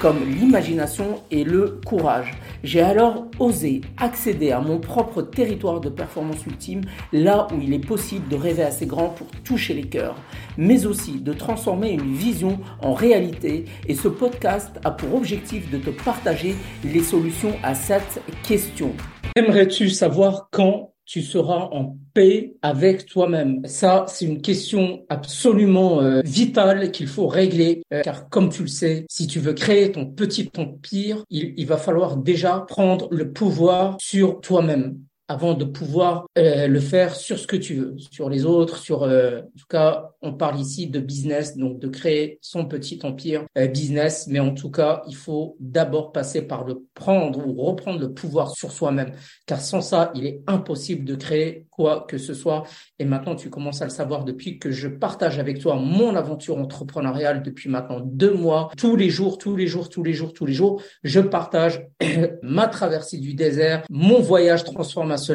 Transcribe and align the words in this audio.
comme 0.00 0.18
l'imagination 0.28 1.22
et 1.30 1.44
le 1.44 1.80
courage. 1.84 2.32
J'ai 2.62 2.80
alors 2.80 3.26
osé 3.38 3.80
accéder 3.96 4.52
à 4.52 4.60
mon 4.60 4.78
propre 4.78 5.22
territoire 5.22 5.80
de 5.80 5.88
performance 5.88 6.46
ultime, 6.46 6.82
là 7.12 7.46
où 7.52 7.60
il 7.60 7.72
est 7.72 7.84
possible 7.84 8.28
de 8.28 8.36
rêver 8.36 8.62
assez 8.62 8.86
grand 8.86 9.08
pour 9.08 9.28
toucher 9.44 9.74
les 9.74 9.88
cœurs, 9.88 10.16
mais 10.56 10.86
aussi 10.86 11.20
de 11.20 11.32
transformer 11.32 11.90
une 11.90 12.14
vision 12.14 12.58
en 12.80 12.92
réalité. 12.92 13.64
Et 13.88 13.94
ce 13.94 14.08
podcast 14.08 14.78
a 14.84 14.90
pour 14.90 15.14
objectif 15.14 15.70
de 15.70 15.78
te 15.78 15.90
partager 15.90 16.54
les 16.84 17.02
solutions 17.02 17.54
à 17.62 17.74
cette 17.74 18.22
question. 18.46 18.92
Aimerais-tu 19.36 19.88
savoir 19.88 20.48
quand 20.50 20.92
tu 21.08 21.22
seras 21.22 21.70
en 21.72 21.96
paix 22.12 22.52
avec 22.60 23.06
toi-même. 23.06 23.62
Ça, 23.64 24.04
c'est 24.08 24.26
une 24.26 24.42
question 24.42 25.06
absolument 25.08 26.02
euh, 26.02 26.20
vitale 26.22 26.92
qu'il 26.92 27.08
faut 27.08 27.26
régler, 27.26 27.82
euh, 27.94 28.02
car 28.02 28.28
comme 28.28 28.50
tu 28.50 28.62
le 28.62 28.68
sais, 28.68 29.06
si 29.08 29.26
tu 29.26 29.40
veux 29.40 29.54
créer 29.54 29.90
ton 29.90 30.04
petit 30.04 30.50
empire, 30.58 31.24
il, 31.30 31.54
il 31.56 31.66
va 31.66 31.78
falloir 31.78 32.18
déjà 32.18 32.60
prendre 32.68 33.08
le 33.10 33.32
pouvoir 33.32 33.96
sur 33.98 34.42
toi-même 34.42 34.98
avant 35.28 35.52
de 35.52 35.64
pouvoir 35.64 36.26
euh, 36.38 36.66
le 36.66 36.80
faire 36.80 37.14
sur 37.14 37.38
ce 37.38 37.46
que 37.46 37.56
tu 37.56 37.74
veux, 37.74 37.96
sur 38.10 38.30
les 38.30 38.46
autres, 38.46 38.78
sur 38.78 39.02
euh, 39.02 39.40
en 39.40 39.58
tout 39.58 39.66
cas, 39.68 40.10
on 40.22 40.32
parle 40.32 40.58
ici 40.58 40.88
de 40.88 41.00
business, 41.00 41.56
donc 41.56 41.78
de 41.78 41.88
créer 41.88 42.38
son 42.40 42.64
petit 42.64 42.98
empire 43.02 43.44
euh, 43.58 43.68
business, 43.68 44.26
mais 44.26 44.40
en 44.40 44.54
tout 44.54 44.70
cas, 44.70 45.02
il 45.06 45.14
faut 45.14 45.56
d'abord 45.60 46.12
passer 46.12 46.42
par 46.42 46.64
le 46.64 46.82
prendre 46.94 47.46
ou 47.46 47.52
reprendre 47.62 48.00
le 48.00 48.12
pouvoir 48.12 48.50
sur 48.56 48.72
soi-même, 48.72 49.12
car 49.46 49.60
sans 49.60 49.82
ça, 49.82 50.10
il 50.14 50.26
est 50.26 50.40
impossible 50.46 51.04
de 51.04 51.14
créer 51.14 51.67
quoi 51.78 52.04
que 52.08 52.18
ce 52.18 52.34
soit. 52.34 52.64
Et 52.98 53.04
maintenant, 53.04 53.36
tu 53.36 53.50
commences 53.50 53.82
à 53.82 53.84
le 53.84 53.90
savoir 53.90 54.24
depuis 54.24 54.58
que 54.58 54.72
je 54.72 54.88
partage 54.88 55.38
avec 55.38 55.60
toi 55.60 55.76
mon 55.76 56.16
aventure 56.16 56.58
entrepreneuriale 56.58 57.44
depuis 57.44 57.70
maintenant 57.70 58.00
deux 58.00 58.34
mois, 58.34 58.70
tous 58.76 58.96
les 58.96 59.10
jours, 59.10 59.38
tous 59.38 59.54
les 59.54 59.68
jours, 59.68 59.88
tous 59.88 60.02
les 60.02 60.12
jours, 60.12 60.32
tous 60.32 60.44
les 60.44 60.54
jours, 60.54 60.82
je 61.04 61.20
partage 61.20 61.86
ma 62.42 62.66
traversée 62.66 63.18
du 63.18 63.34
désert, 63.34 63.84
mon 63.90 64.20
voyage 64.20 64.64
transformation 64.64 65.28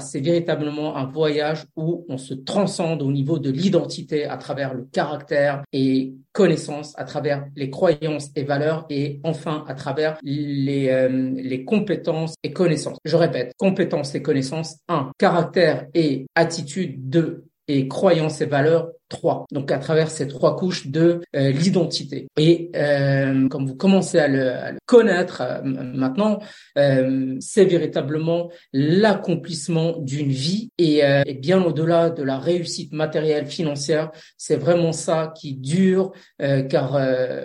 c'est 0.00 0.20
véritablement 0.20 0.96
un 0.96 1.04
voyage 1.04 1.64
où 1.76 2.06
on 2.08 2.16
se 2.16 2.34
transcende 2.34 3.02
au 3.02 3.10
niveau 3.10 3.38
de 3.38 3.50
l'identité 3.50 4.24
à 4.24 4.36
travers 4.36 4.72
le 4.74 4.84
caractère 4.84 5.62
et 5.72 6.14
connaissances, 6.32 6.94
à 6.96 7.04
travers 7.04 7.44
les 7.56 7.70
croyances 7.70 8.30
et 8.36 8.44
valeurs 8.44 8.86
et 8.88 9.20
enfin 9.24 9.64
à 9.68 9.74
travers 9.74 10.18
les, 10.22 10.88
euh, 10.88 11.32
les 11.36 11.64
compétences 11.64 12.34
et 12.42 12.52
connaissances. 12.52 12.98
Je 13.04 13.16
répète, 13.16 13.52
compétences 13.58 14.14
et 14.14 14.22
connaissances 14.22 14.78
1, 14.88 15.12
caractère 15.18 15.81
et 15.94 16.26
attitude 16.34 17.08
2 17.08 17.44
et 17.68 17.88
croyances 17.88 18.40
et 18.40 18.46
valeurs 18.46 18.90
trois. 19.08 19.44
Donc 19.52 19.70
à 19.70 19.78
travers 19.78 20.10
ces 20.10 20.26
trois 20.26 20.56
couches 20.56 20.88
de 20.88 21.20
euh, 21.36 21.50
l'identité. 21.50 22.26
Et 22.38 22.70
euh, 22.74 23.48
comme 23.48 23.66
vous 23.66 23.76
commencez 23.76 24.18
à 24.18 24.26
le, 24.26 24.78
connaître 24.86 25.42
euh, 25.42 25.60
maintenant, 25.62 26.40
c'est 27.40 27.64
véritablement 27.64 28.50
l'accomplissement 28.72 29.98
d'une 29.98 30.30
vie 30.30 30.70
et, 30.78 31.00
et 31.00 31.34
bien 31.34 31.62
au-delà 31.62 32.10
de 32.10 32.22
la 32.22 32.38
réussite 32.38 32.92
matérielle 32.92 33.46
financière, 33.46 34.10
c'est 34.36 34.56
vraiment 34.56 34.92
ça 34.92 35.32
qui 35.36 35.54
dure 35.54 36.12
car 36.38 36.98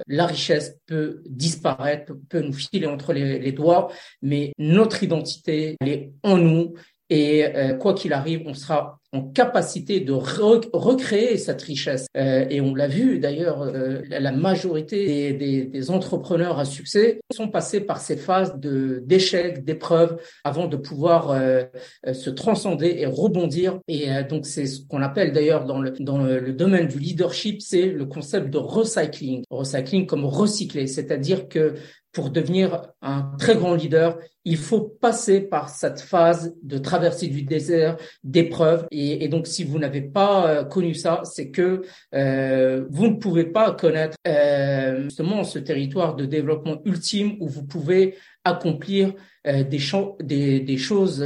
la 0.08 0.26
richesse 0.26 0.78
peut 0.86 1.22
disparaître, 1.30 2.14
peut 2.30 2.42
nous 2.42 2.54
filer 2.54 2.88
entre 2.88 3.14
les, 3.14 3.40
les 3.40 3.52
doigts, 3.52 3.90
mais 4.22 4.54
notre 4.58 5.04
identité, 5.04 5.76
elle 5.82 5.90
est 5.90 6.11
en 6.23 6.38
nous 6.38 6.73
et 7.10 7.45
euh, 7.45 7.76
quoi 7.76 7.94
qu'il 7.94 8.14
arrive, 8.14 8.44
on 8.45 8.54
sera 8.54 9.00
en 9.14 9.22
capacité 9.22 10.00
de 10.00 10.12
recréer 10.12 11.38
cette 11.38 11.62
richesse. 11.62 12.08
Euh, 12.18 12.45
et 12.50 12.62
on 12.62 12.76
l'a 12.76 12.88
vu 12.88 13.20
d'ailleurs, 13.20 13.62
euh, 13.62 14.02
la 14.10 14.32
majorité 14.32 15.34
des, 15.34 15.64
des, 15.66 15.92
entrepreneurs 15.92 16.60
à 16.60 16.66
succès 16.66 17.22
sont 17.32 17.48
passés 17.48 17.80
par 17.80 18.02
ces 18.02 18.17
phases 18.17 18.60
de 18.60 19.02
d'échecs, 19.06 19.64
d'épreuves, 19.64 20.20
avant 20.44 20.67
de 20.67 20.76
pouvoir 20.76 21.40
se 22.12 22.30
transcender 22.30 22.96
et 22.98 23.06
rebondir. 23.06 23.80
Et 23.88 24.08
donc 24.30 24.46
c'est 24.46 24.66
ce 24.66 24.82
qu'on 24.86 25.02
appelle 25.02 25.32
d'ailleurs 25.32 25.66
dans 25.66 25.80
le 25.80 25.92
dans 25.92 26.17
le 26.17 26.52
domaine 26.52 26.88
du 26.88 27.00
leadership, 27.00 27.62
c'est 27.62 27.86
le 27.86 28.06
concept 28.06 28.50
de 28.50 28.58
recycling. 28.58 29.44
Recycling 29.50 30.06
comme 30.06 30.26
recycler, 30.26 30.88
c'est-à-dire 30.88 31.48
que 31.48 31.76
pour 32.17 32.32
devenir 32.32 32.82
un 33.04 33.32
très 33.38 33.56
grand 33.56 33.76
leader, 33.76 34.17
il 34.44 34.58
faut 34.58 34.82
passer 34.82 35.40
par 35.40 35.70
cette 35.70 36.00
phase 36.00 36.56
de 36.64 36.80
traversée 36.80 37.28
du 37.28 37.44
désert, 37.44 37.98
d'épreuves. 38.23 38.88
Et, 39.00 39.28
donc, 39.28 39.48
si 39.48 39.64
vous 39.64 39.78
n'avez 39.78 40.02
pas 40.02 40.48
euh, 40.48 40.64
connu 40.64 40.96
ça, 40.96 41.22
c'est 41.24 41.52
que 41.52 41.84
euh, 42.16 42.86
vous 42.90 43.08
ne 43.08 43.16
pouvez 43.16 43.46
pas 43.46 43.72
connaître 43.72 44.18
euh, 44.28 45.04
justement 45.04 45.44
ce 45.44 45.60
territoire 45.60 46.16
de 46.16 46.26
développement 46.26 46.82
ultime 46.86 47.38
où 47.40 47.48
vous 47.48 47.64
pouvez 47.64 48.16
accomplir 48.44 49.14
des, 49.46 49.80
des, 50.24 50.60
des, 50.60 50.78
choses 50.78 51.26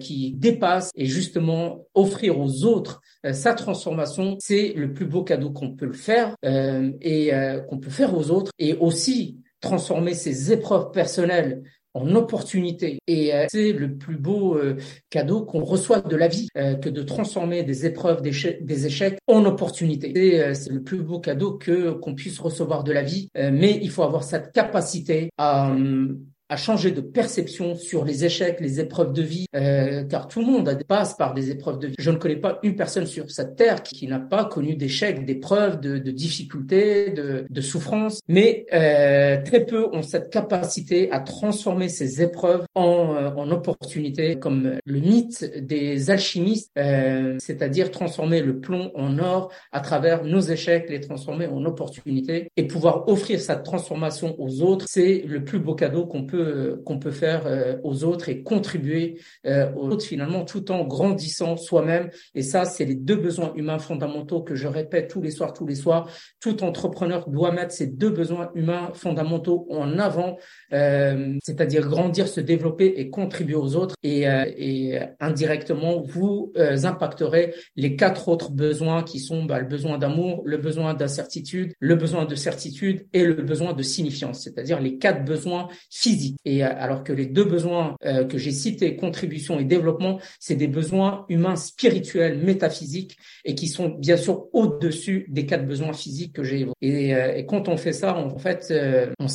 qui 0.00 0.32
dépassent 0.32 0.90
et 0.96 1.06
justement 1.06 1.86
offrir 1.94 2.38
aux 2.38 2.64
autres 2.64 3.00
sa 3.32 3.54
transformation, 3.54 4.36
c'est 4.40 4.72
le 4.74 4.92
plus 4.92 5.06
beau 5.06 5.22
cadeau 5.22 5.50
qu'on 5.50 5.72
peut 5.72 5.86
le 5.86 5.92
faire 5.92 6.34
et 6.44 7.30
qu'on 7.68 7.78
peut 7.78 7.90
faire 7.90 8.16
aux 8.16 8.30
autres. 8.30 8.52
Et 8.58 8.74
aussi, 8.74 9.38
transformer 9.60 10.14
ses 10.14 10.52
épreuves 10.52 10.90
personnelles 10.90 11.62
en 11.94 12.14
opportunités. 12.14 12.98
Et 13.06 13.34
euh, 13.34 13.46
c'est 13.50 13.72
le 13.72 13.96
plus 13.96 14.16
beau 14.16 14.56
euh, 14.56 14.76
cadeau 15.10 15.44
qu'on 15.44 15.64
reçoit 15.64 16.00
de 16.00 16.16
la 16.16 16.28
vie, 16.28 16.48
euh, 16.56 16.74
que 16.74 16.88
de 16.88 17.02
transformer 17.02 17.62
des 17.62 17.86
épreuves, 17.86 18.22
des, 18.22 18.86
échecs 18.86 19.18
en 19.26 19.44
opportunités. 19.44 20.54
C'est 20.54 20.72
le 20.72 20.82
plus 20.82 21.02
beau 21.02 21.20
cadeau 21.20 21.52
que 21.52 21.90
qu'on 21.92 22.14
puisse 22.14 22.38
recevoir 22.38 22.84
de 22.84 22.92
la 22.92 23.02
vie. 23.02 23.28
mais 23.34 23.78
il 23.82 23.90
faut 23.90 24.02
avoir 24.02 24.24
cette 24.24 24.52
capacité 24.52 25.30
à 25.36 25.70
hum, 25.70 26.20
à 26.50 26.56
changer 26.56 26.90
de 26.90 27.00
perception 27.00 27.76
sur 27.76 28.04
les 28.04 28.24
échecs, 28.24 28.58
les 28.60 28.80
épreuves 28.80 29.12
de 29.12 29.22
vie, 29.22 29.46
euh, 29.54 30.02
car 30.02 30.26
tout 30.26 30.40
le 30.40 30.46
monde 30.46 30.78
passe 30.86 31.14
par 31.14 31.32
des 31.32 31.50
épreuves 31.50 31.78
de 31.78 31.86
vie. 31.86 31.94
Je 31.96 32.10
ne 32.10 32.16
connais 32.16 32.36
pas 32.36 32.58
une 32.64 32.74
personne 32.74 33.06
sur 33.06 33.30
cette 33.30 33.54
terre 33.54 33.82
qui, 33.84 34.08
n'a 34.08 34.18
pas 34.18 34.44
connu 34.44 34.74
d'échecs, 34.74 35.24
d'épreuves, 35.24 35.80
de, 35.80 35.98
de, 35.98 36.10
difficultés, 36.10 37.10
de, 37.10 37.46
de 37.48 37.60
souffrances, 37.60 38.20
mais 38.26 38.66
euh, 38.72 39.40
très 39.44 39.64
peu 39.64 39.86
ont 39.92 40.02
cette 40.02 40.30
capacité 40.30 41.10
à 41.12 41.20
transformer 41.20 41.88
ces 41.88 42.20
épreuves 42.20 42.64
en, 42.74 43.14
euh, 43.14 43.30
en 43.36 43.50
opportunités, 43.52 44.40
comme 44.40 44.72
le 44.84 44.98
mythe 44.98 45.44
des 45.64 46.10
alchimistes, 46.10 46.72
euh, 46.78 47.36
c'est-à-dire 47.38 47.92
transformer 47.92 48.42
le 48.42 48.58
plomb 48.58 48.90
en 48.96 49.18
or 49.20 49.52
à 49.70 49.78
travers 49.78 50.24
nos 50.24 50.40
échecs, 50.40 50.90
les 50.90 51.00
transformer 51.00 51.46
en 51.46 51.64
opportunités 51.64 52.50
et 52.56 52.66
pouvoir 52.66 53.08
offrir 53.08 53.38
cette 53.40 53.62
transformation 53.62 54.34
aux 54.40 54.62
autres. 54.62 54.86
C'est 54.88 55.22
le 55.24 55.44
plus 55.44 55.60
beau 55.60 55.76
cadeau 55.76 56.06
qu'on 56.06 56.24
peut 56.24 56.39
qu'on 56.84 56.98
peut 56.98 57.10
faire 57.10 57.46
euh, 57.46 57.76
aux 57.84 58.04
autres 58.04 58.28
et 58.28 58.42
contribuer 58.42 59.20
euh, 59.46 59.70
aux 59.74 59.88
autres 59.88 60.04
finalement 60.04 60.44
tout 60.44 60.70
en 60.70 60.84
grandissant 60.84 61.56
soi-même. 61.56 62.10
Et 62.34 62.42
ça, 62.42 62.64
c'est 62.64 62.84
les 62.84 62.94
deux 62.94 63.16
besoins 63.16 63.52
humains 63.54 63.78
fondamentaux 63.78 64.42
que 64.42 64.54
je 64.54 64.66
répète 64.66 65.08
tous 65.08 65.22
les 65.22 65.30
soirs, 65.30 65.52
tous 65.52 65.66
les 65.66 65.74
soirs. 65.74 66.08
Tout 66.40 66.62
entrepreneur 66.64 67.28
doit 67.28 67.52
mettre 67.52 67.72
ces 67.72 67.86
deux 67.86 68.10
besoins 68.10 68.50
humains 68.54 68.90
fondamentaux 68.94 69.66
en 69.70 69.98
avant, 69.98 70.36
euh, 70.72 71.34
c'est-à-dire 71.42 71.88
grandir, 71.88 72.28
se 72.28 72.40
développer 72.40 72.94
et 72.96 73.10
contribuer 73.10 73.56
aux 73.56 73.76
autres. 73.76 73.94
Et, 74.02 74.22
et 74.22 74.98
indirectement, 75.20 76.00
vous 76.00 76.52
impacterez 76.56 77.54
les 77.76 77.96
quatre 77.96 78.28
autres 78.28 78.50
besoins 78.50 79.02
qui 79.02 79.18
sont 79.18 79.44
bah, 79.44 79.58
le 79.60 79.66
besoin 79.66 79.98
d'amour, 79.98 80.42
le 80.44 80.56
besoin 80.56 80.94
d'incertitude, 80.94 81.72
le 81.78 81.94
besoin 81.94 82.24
de 82.24 82.34
certitude 82.34 83.06
et 83.12 83.24
le 83.24 83.34
besoin 83.34 83.72
de 83.72 83.82
signifiance, 83.82 84.42
c'est-à-dire 84.42 84.80
les 84.80 84.98
quatre 84.98 85.24
besoins 85.24 85.68
physiques 85.90 86.29
et 86.44 86.64
euh, 86.64 86.68
alors 86.76 87.04
que 87.04 87.12
les 87.12 87.26
deux 87.26 87.44
besoins 87.44 87.96
euh, 88.04 88.24
que 88.24 88.38
j'ai 88.38 88.50
cités, 88.50 88.96
contribution 88.96 89.58
et 89.58 89.64
développement, 89.64 90.18
c'est 90.38 90.54
des 90.54 90.68
besoins 90.68 91.24
humains, 91.28 91.56
spirituels, 91.56 92.38
métaphysiques 92.38 93.16
et 93.44 93.54
qui 93.54 93.68
sont 93.68 93.88
bien 93.88 94.16
sûr 94.16 94.46
au-dessus 94.52 95.26
des 95.28 95.46
quatre 95.46 95.66
besoins 95.66 95.92
physiques 95.92 96.34
que 96.34 96.44
j'ai 96.44 96.60
évoqués. 96.60 96.76
Et, 96.80 97.14
euh, 97.14 97.34
et, 97.36 97.46
quand 97.46 97.68
on 97.68 97.76
fait 97.76 97.92
ça, 97.92 98.16
en 98.16 98.38
fait, 98.38 98.72
on 99.18 99.28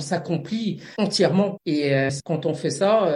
s'accomplit 0.00 0.80
entièrement. 0.98 1.58
Et 1.66 1.92
quand 2.24 2.46
on 2.46 2.54
fait 2.54 2.70
ça, 2.70 3.14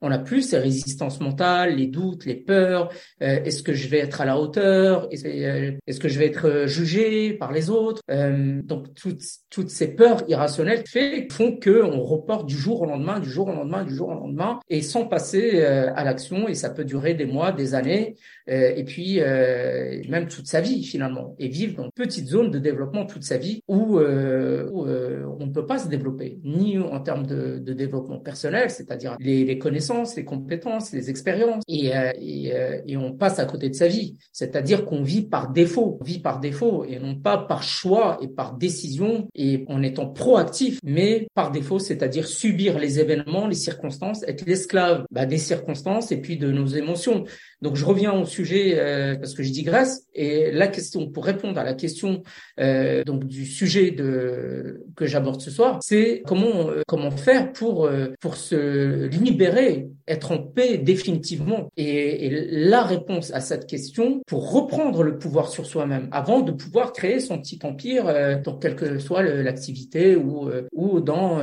on 0.00 0.08
n'a 0.08 0.18
plus 0.18 0.42
ces 0.42 0.58
résistances 0.58 1.20
mentales, 1.20 1.76
les 1.76 1.86
doutes, 1.86 2.24
les 2.24 2.34
peurs. 2.34 2.90
Est-ce 3.20 3.62
que 3.62 3.72
je 3.72 3.88
vais 3.88 3.98
être 3.98 4.20
à 4.20 4.24
la 4.24 4.38
hauteur? 4.38 5.08
Est-ce 5.10 6.00
que 6.00 6.08
je 6.08 6.18
vais 6.18 6.26
être 6.26 6.66
jugé 6.66 7.34
par 7.34 7.52
les 7.52 7.70
autres? 7.70 8.02
Donc 8.08 8.94
toutes, 8.94 9.22
toutes 9.50 9.70
ces 9.70 9.94
peurs 9.94 10.24
irrationnelles 10.28 10.84
font 11.30 11.56
que 11.56 11.82
on 11.82 12.02
reporte 12.02 12.46
du 12.46 12.56
jour 12.64 12.82
au 12.82 12.86
lendemain, 12.86 13.20
du 13.20 13.30
jour 13.30 13.48
au 13.48 13.52
lendemain, 13.52 13.84
du 13.84 13.94
jour 13.94 14.08
au 14.08 14.14
lendemain, 14.14 14.60
et 14.70 14.82
sans 14.82 15.04
passer 15.04 15.62
à 15.62 16.02
l'action. 16.04 16.48
Et 16.48 16.54
ça 16.54 16.70
peut 16.70 16.84
durer 16.84 17.14
des 17.14 17.26
mois, 17.26 17.52
des 17.52 17.74
années, 17.74 18.16
et 18.46 18.84
puis 18.84 19.20
même 20.08 20.28
toute 20.28 20.46
sa 20.46 20.60
vie 20.60 20.84
finalement, 20.84 21.34
et 21.38 21.48
vivre 21.48 21.76
dans 21.76 21.84
une 21.84 21.92
petite 21.92 22.26
zone 22.26 22.50
de 22.50 22.58
développement 22.58 23.06
toute 23.06 23.24
sa 23.24 23.36
vie 23.36 23.62
où, 23.68 23.98
où 23.98 24.86
on 24.86 25.46
ne 25.46 25.52
peut 25.52 25.66
pas 25.66 25.78
se 25.78 25.88
développer, 25.88 26.38
ni 26.44 26.78
en 26.78 27.00
termes 27.00 27.26
de, 27.26 27.58
de 27.58 27.72
développement 27.72 28.18
personnel, 28.18 28.70
c'est-à-dire 28.70 29.16
les, 29.20 29.44
les, 29.44 29.58
connaissances, 29.58 30.16
les 30.16 30.24
compétences, 30.24 30.92
les 30.92 31.10
expériences, 31.10 31.62
et, 31.68 31.92
et, 32.20 32.52
et 32.86 32.96
on 32.96 33.12
passe 33.12 33.38
à 33.38 33.46
côté 33.46 33.68
de 33.68 33.74
sa 33.74 33.88
vie. 33.88 34.16
C'est-à-dire 34.32 34.84
qu'on 34.84 35.02
vit 35.02 35.22
par 35.22 35.50
défaut, 35.50 35.98
on 36.00 36.04
vit 36.04 36.20
par 36.20 36.40
défaut 36.40 36.84
et 36.84 36.98
non 36.98 37.14
pas 37.14 37.38
par 37.38 37.62
choix 37.62 38.18
et 38.20 38.28
par 38.28 38.54
décision 38.56 39.28
et 39.34 39.64
en 39.68 39.82
étant 39.82 40.06
proactif, 40.08 40.80
mais 40.84 41.26
par 41.34 41.50
défaut, 41.50 41.78
c'est-à-dire 41.78 42.26
subir 42.26 42.78
les 42.78 43.00
événements, 43.00 43.46
les 43.46 43.54
circonstances, 43.54 44.22
être 44.26 44.44
l'esclave 44.46 45.04
bah, 45.10 45.26
des 45.26 45.38
circonstances 45.38 46.12
et 46.12 46.20
puis 46.20 46.36
de 46.36 46.50
nos 46.50 46.66
émotions. 46.66 47.24
Donc 47.62 47.76
je 47.76 47.84
reviens 47.84 48.12
au 48.12 48.24
sujet 48.34 48.74
euh, 48.78 49.16
parce 49.16 49.34
que 49.34 49.42
je 49.42 49.50
digresse 49.50 50.06
et 50.14 50.50
la 50.52 50.68
question 50.68 51.10
pour 51.10 51.24
répondre 51.24 51.58
à 51.58 51.64
la 51.64 51.74
question 51.74 52.22
euh, 52.60 53.04
donc 53.04 53.24
du 53.24 53.46
sujet 53.46 53.90
de 53.90 54.84
que 54.96 55.06
j'aborde 55.06 55.40
ce 55.40 55.50
soir, 55.50 55.80
c'est 55.82 56.22
comment 56.26 56.70
euh, 56.70 56.82
comment 56.86 57.10
faire 57.10 57.52
pour 57.52 57.86
euh, 57.86 58.08
pour 58.20 58.36
se 58.36 59.06
libérer, 59.06 59.88
être 60.06 60.32
en 60.32 60.38
paix 60.38 60.78
définitivement. 60.78 61.70
Et, 61.76 62.26
et, 62.26 62.30
la 62.50 62.82
réponse 62.82 63.32
à 63.32 63.40
cette 63.40 63.66
question 63.66 64.20
pour 64.26 64.52
reprendre 64.52 65.02
le 65.02 65.18
pouvoir 65.18 65.48
sur 65.48 65.66
soi-même 65.66 66.08
avant 66.12 66.40
de 66.40 66.52
pouvoir 66.52 66.92
créer 66.92 67.20
son 67.20 67.38
petit 67.38 67.58
empire 67.62 68.08
euh, 68.08 68.36
dans 68.40 68.56
quelle 68.56 68.76
que 68.76 68.98
soit 68.98 69.22
l'activité 69.22 70.16
ou 70.16 70.50
ou 70.72 71.00
dans 71.00 71.40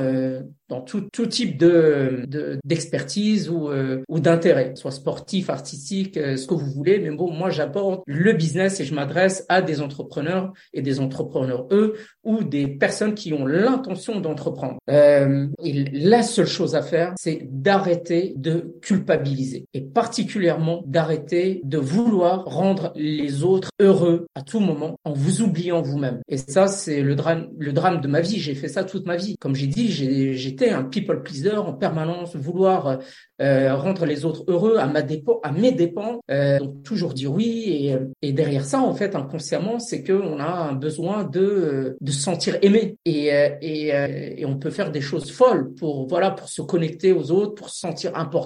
dans 0.72 0.80
tout, 0.80 1.02
tout 1.12 1.26
type 1.26 1.58
de 1.58 2.26
d'expertise 2.64 3.50
ou, 3.50 3.68
euh, 3.68 4.02
ou 4.08 4.20
d'intérêt, 4.20 4.72
soit 4.74 4.90
sportif, 4.90 5.50
artistique, 5.50 6.16
euh, 6.16 6.36
ce 6.36 6.46
que 6.46 6.54
vous 6.54 6.70
voulez. 6.70 6.98
Mais 6.98 7.10
bon, 7.10 7.30
moi, 7.30 7.50
j'apporte 7.50 8.02
le 8.06 8.32
business 8.32 8.80
et 8.80 8.84
je 8.84 8.94
m'adresse 8.94 9.44
à 9.50 9.60
des 9.60 9.82
entrepreneurs 9.82 10.52
et 10.72 10.80
des 10.80 10.98
entrepreneurs 10.98 11.66
eux 11.72 11.94
ou 12.24 12.42
des 12.42 12.66
personnes 12.68 13.14
qui 13.14 13.34
ont 13.34 13.44
l'intention 13.44 14.20
d'entreprendre. 14.20 14.78
Euh, 14.88 15.46
la 15.62 16.22
seule 16.22 16.46
chose 16.46 16.74
à 16.74 16.82
faire, 16.82 17.12
c'est 17.18 17.40
d'arrêter 17.50 18.32
de 18.36 18.51
culpabiliser 18.80 19.66
et 19.74 19.80
particulièrement 19.80 20.82
d'arrêter 20.86 21.60
de 21.64 21.78
vouloir 21.78 22.44
rendre 22.44 22.92
les 22.96 23.44
autres 23.44 23.70
heureux 23.80 24.26
à 24.34 24.42
tout 24.42 24.60
moment 24.60 24.96
en 25.04 25.12
vous 25.12 25.42
oubliant 25.42 25.82
vous-même. 25.82 26.20
Et 26.28 26.36
ça, 26.36 26.66
c'est 26.66 27.02
le 27.02 27.14
drame, 27.14 27.48
le 27.58 27.72
drame 27.72 28.00
de 28.00 28.08
ma 28.08 28.20
vie. 28.20 28.38
J'ai 28.38 28.54
fait 28.54 28.68
ça 28.68 28.84
toute 28.84 29.06
ma 29.06 29.16
vie. 29.16 29.36
Comme 29.40 29.54
j'ai 29.54 29.66
dit, 29.66 29.90
j'étais 29.90 30.70
un 30.70 30.84
people 30.84 31.22
pleaser 31.22 31.56
en 31.56 31.72
permanence, 31.72 32.36
vouloir 32.36 32.98
euh, 33.40 33.74
rendre 33.74 34.06
les 34.06 34.24
autres 34.24 34.44
heureux 34.48 34.76
à 34.78 34.86
ma 34.86 35.02
dépend, 35.02 35.40
à 35.42 35.50
mes 35.50 35.72
dépens, 35.72 36.20
euh, 36.30 36.58
donc 36.58 36.82
toujours 36.82 37.14
dire 37.14 37.32
oui. 37.32 37.90
Et, 38.22 38.28
et, 38.28 38.32
derrière 38.32 38.64
ça, 38.64 38.80
en 38.80 38.94
fait, 38.94 39.16
inconsciemment, 39.16 39.78
c'est 39.78 40.02
que 40.02 40.12
on 40.12 40.38
a 40.38 40.44
un 40.44 40.72
besoin 40.72 41.24
de 41.24 41.96
de 42.00 42.12
se 42.12 42.20
sentir 42.20 42.56
aimé 42.62 42.96
et, 43.04 43.30
et, 43.60 43.88
et 44.38 44.46
on 44.46 44.58
peut 44.58 44.70
faire 44.70 44.90
des 44.90 45.00
choses 45.00 45.30
folles 45.30 45.72
pour 45.74 46.06
voilà 46.06 46.30
pour 46.30 46.48
se 46.48 46.62
connecter 46.62 47.12
aux 47.12 47.30
autres, 47.30 47.54
pour 47.54 47.70
se 47.70 47.80
sentir 47.80 48.16
important, 48.16 48.41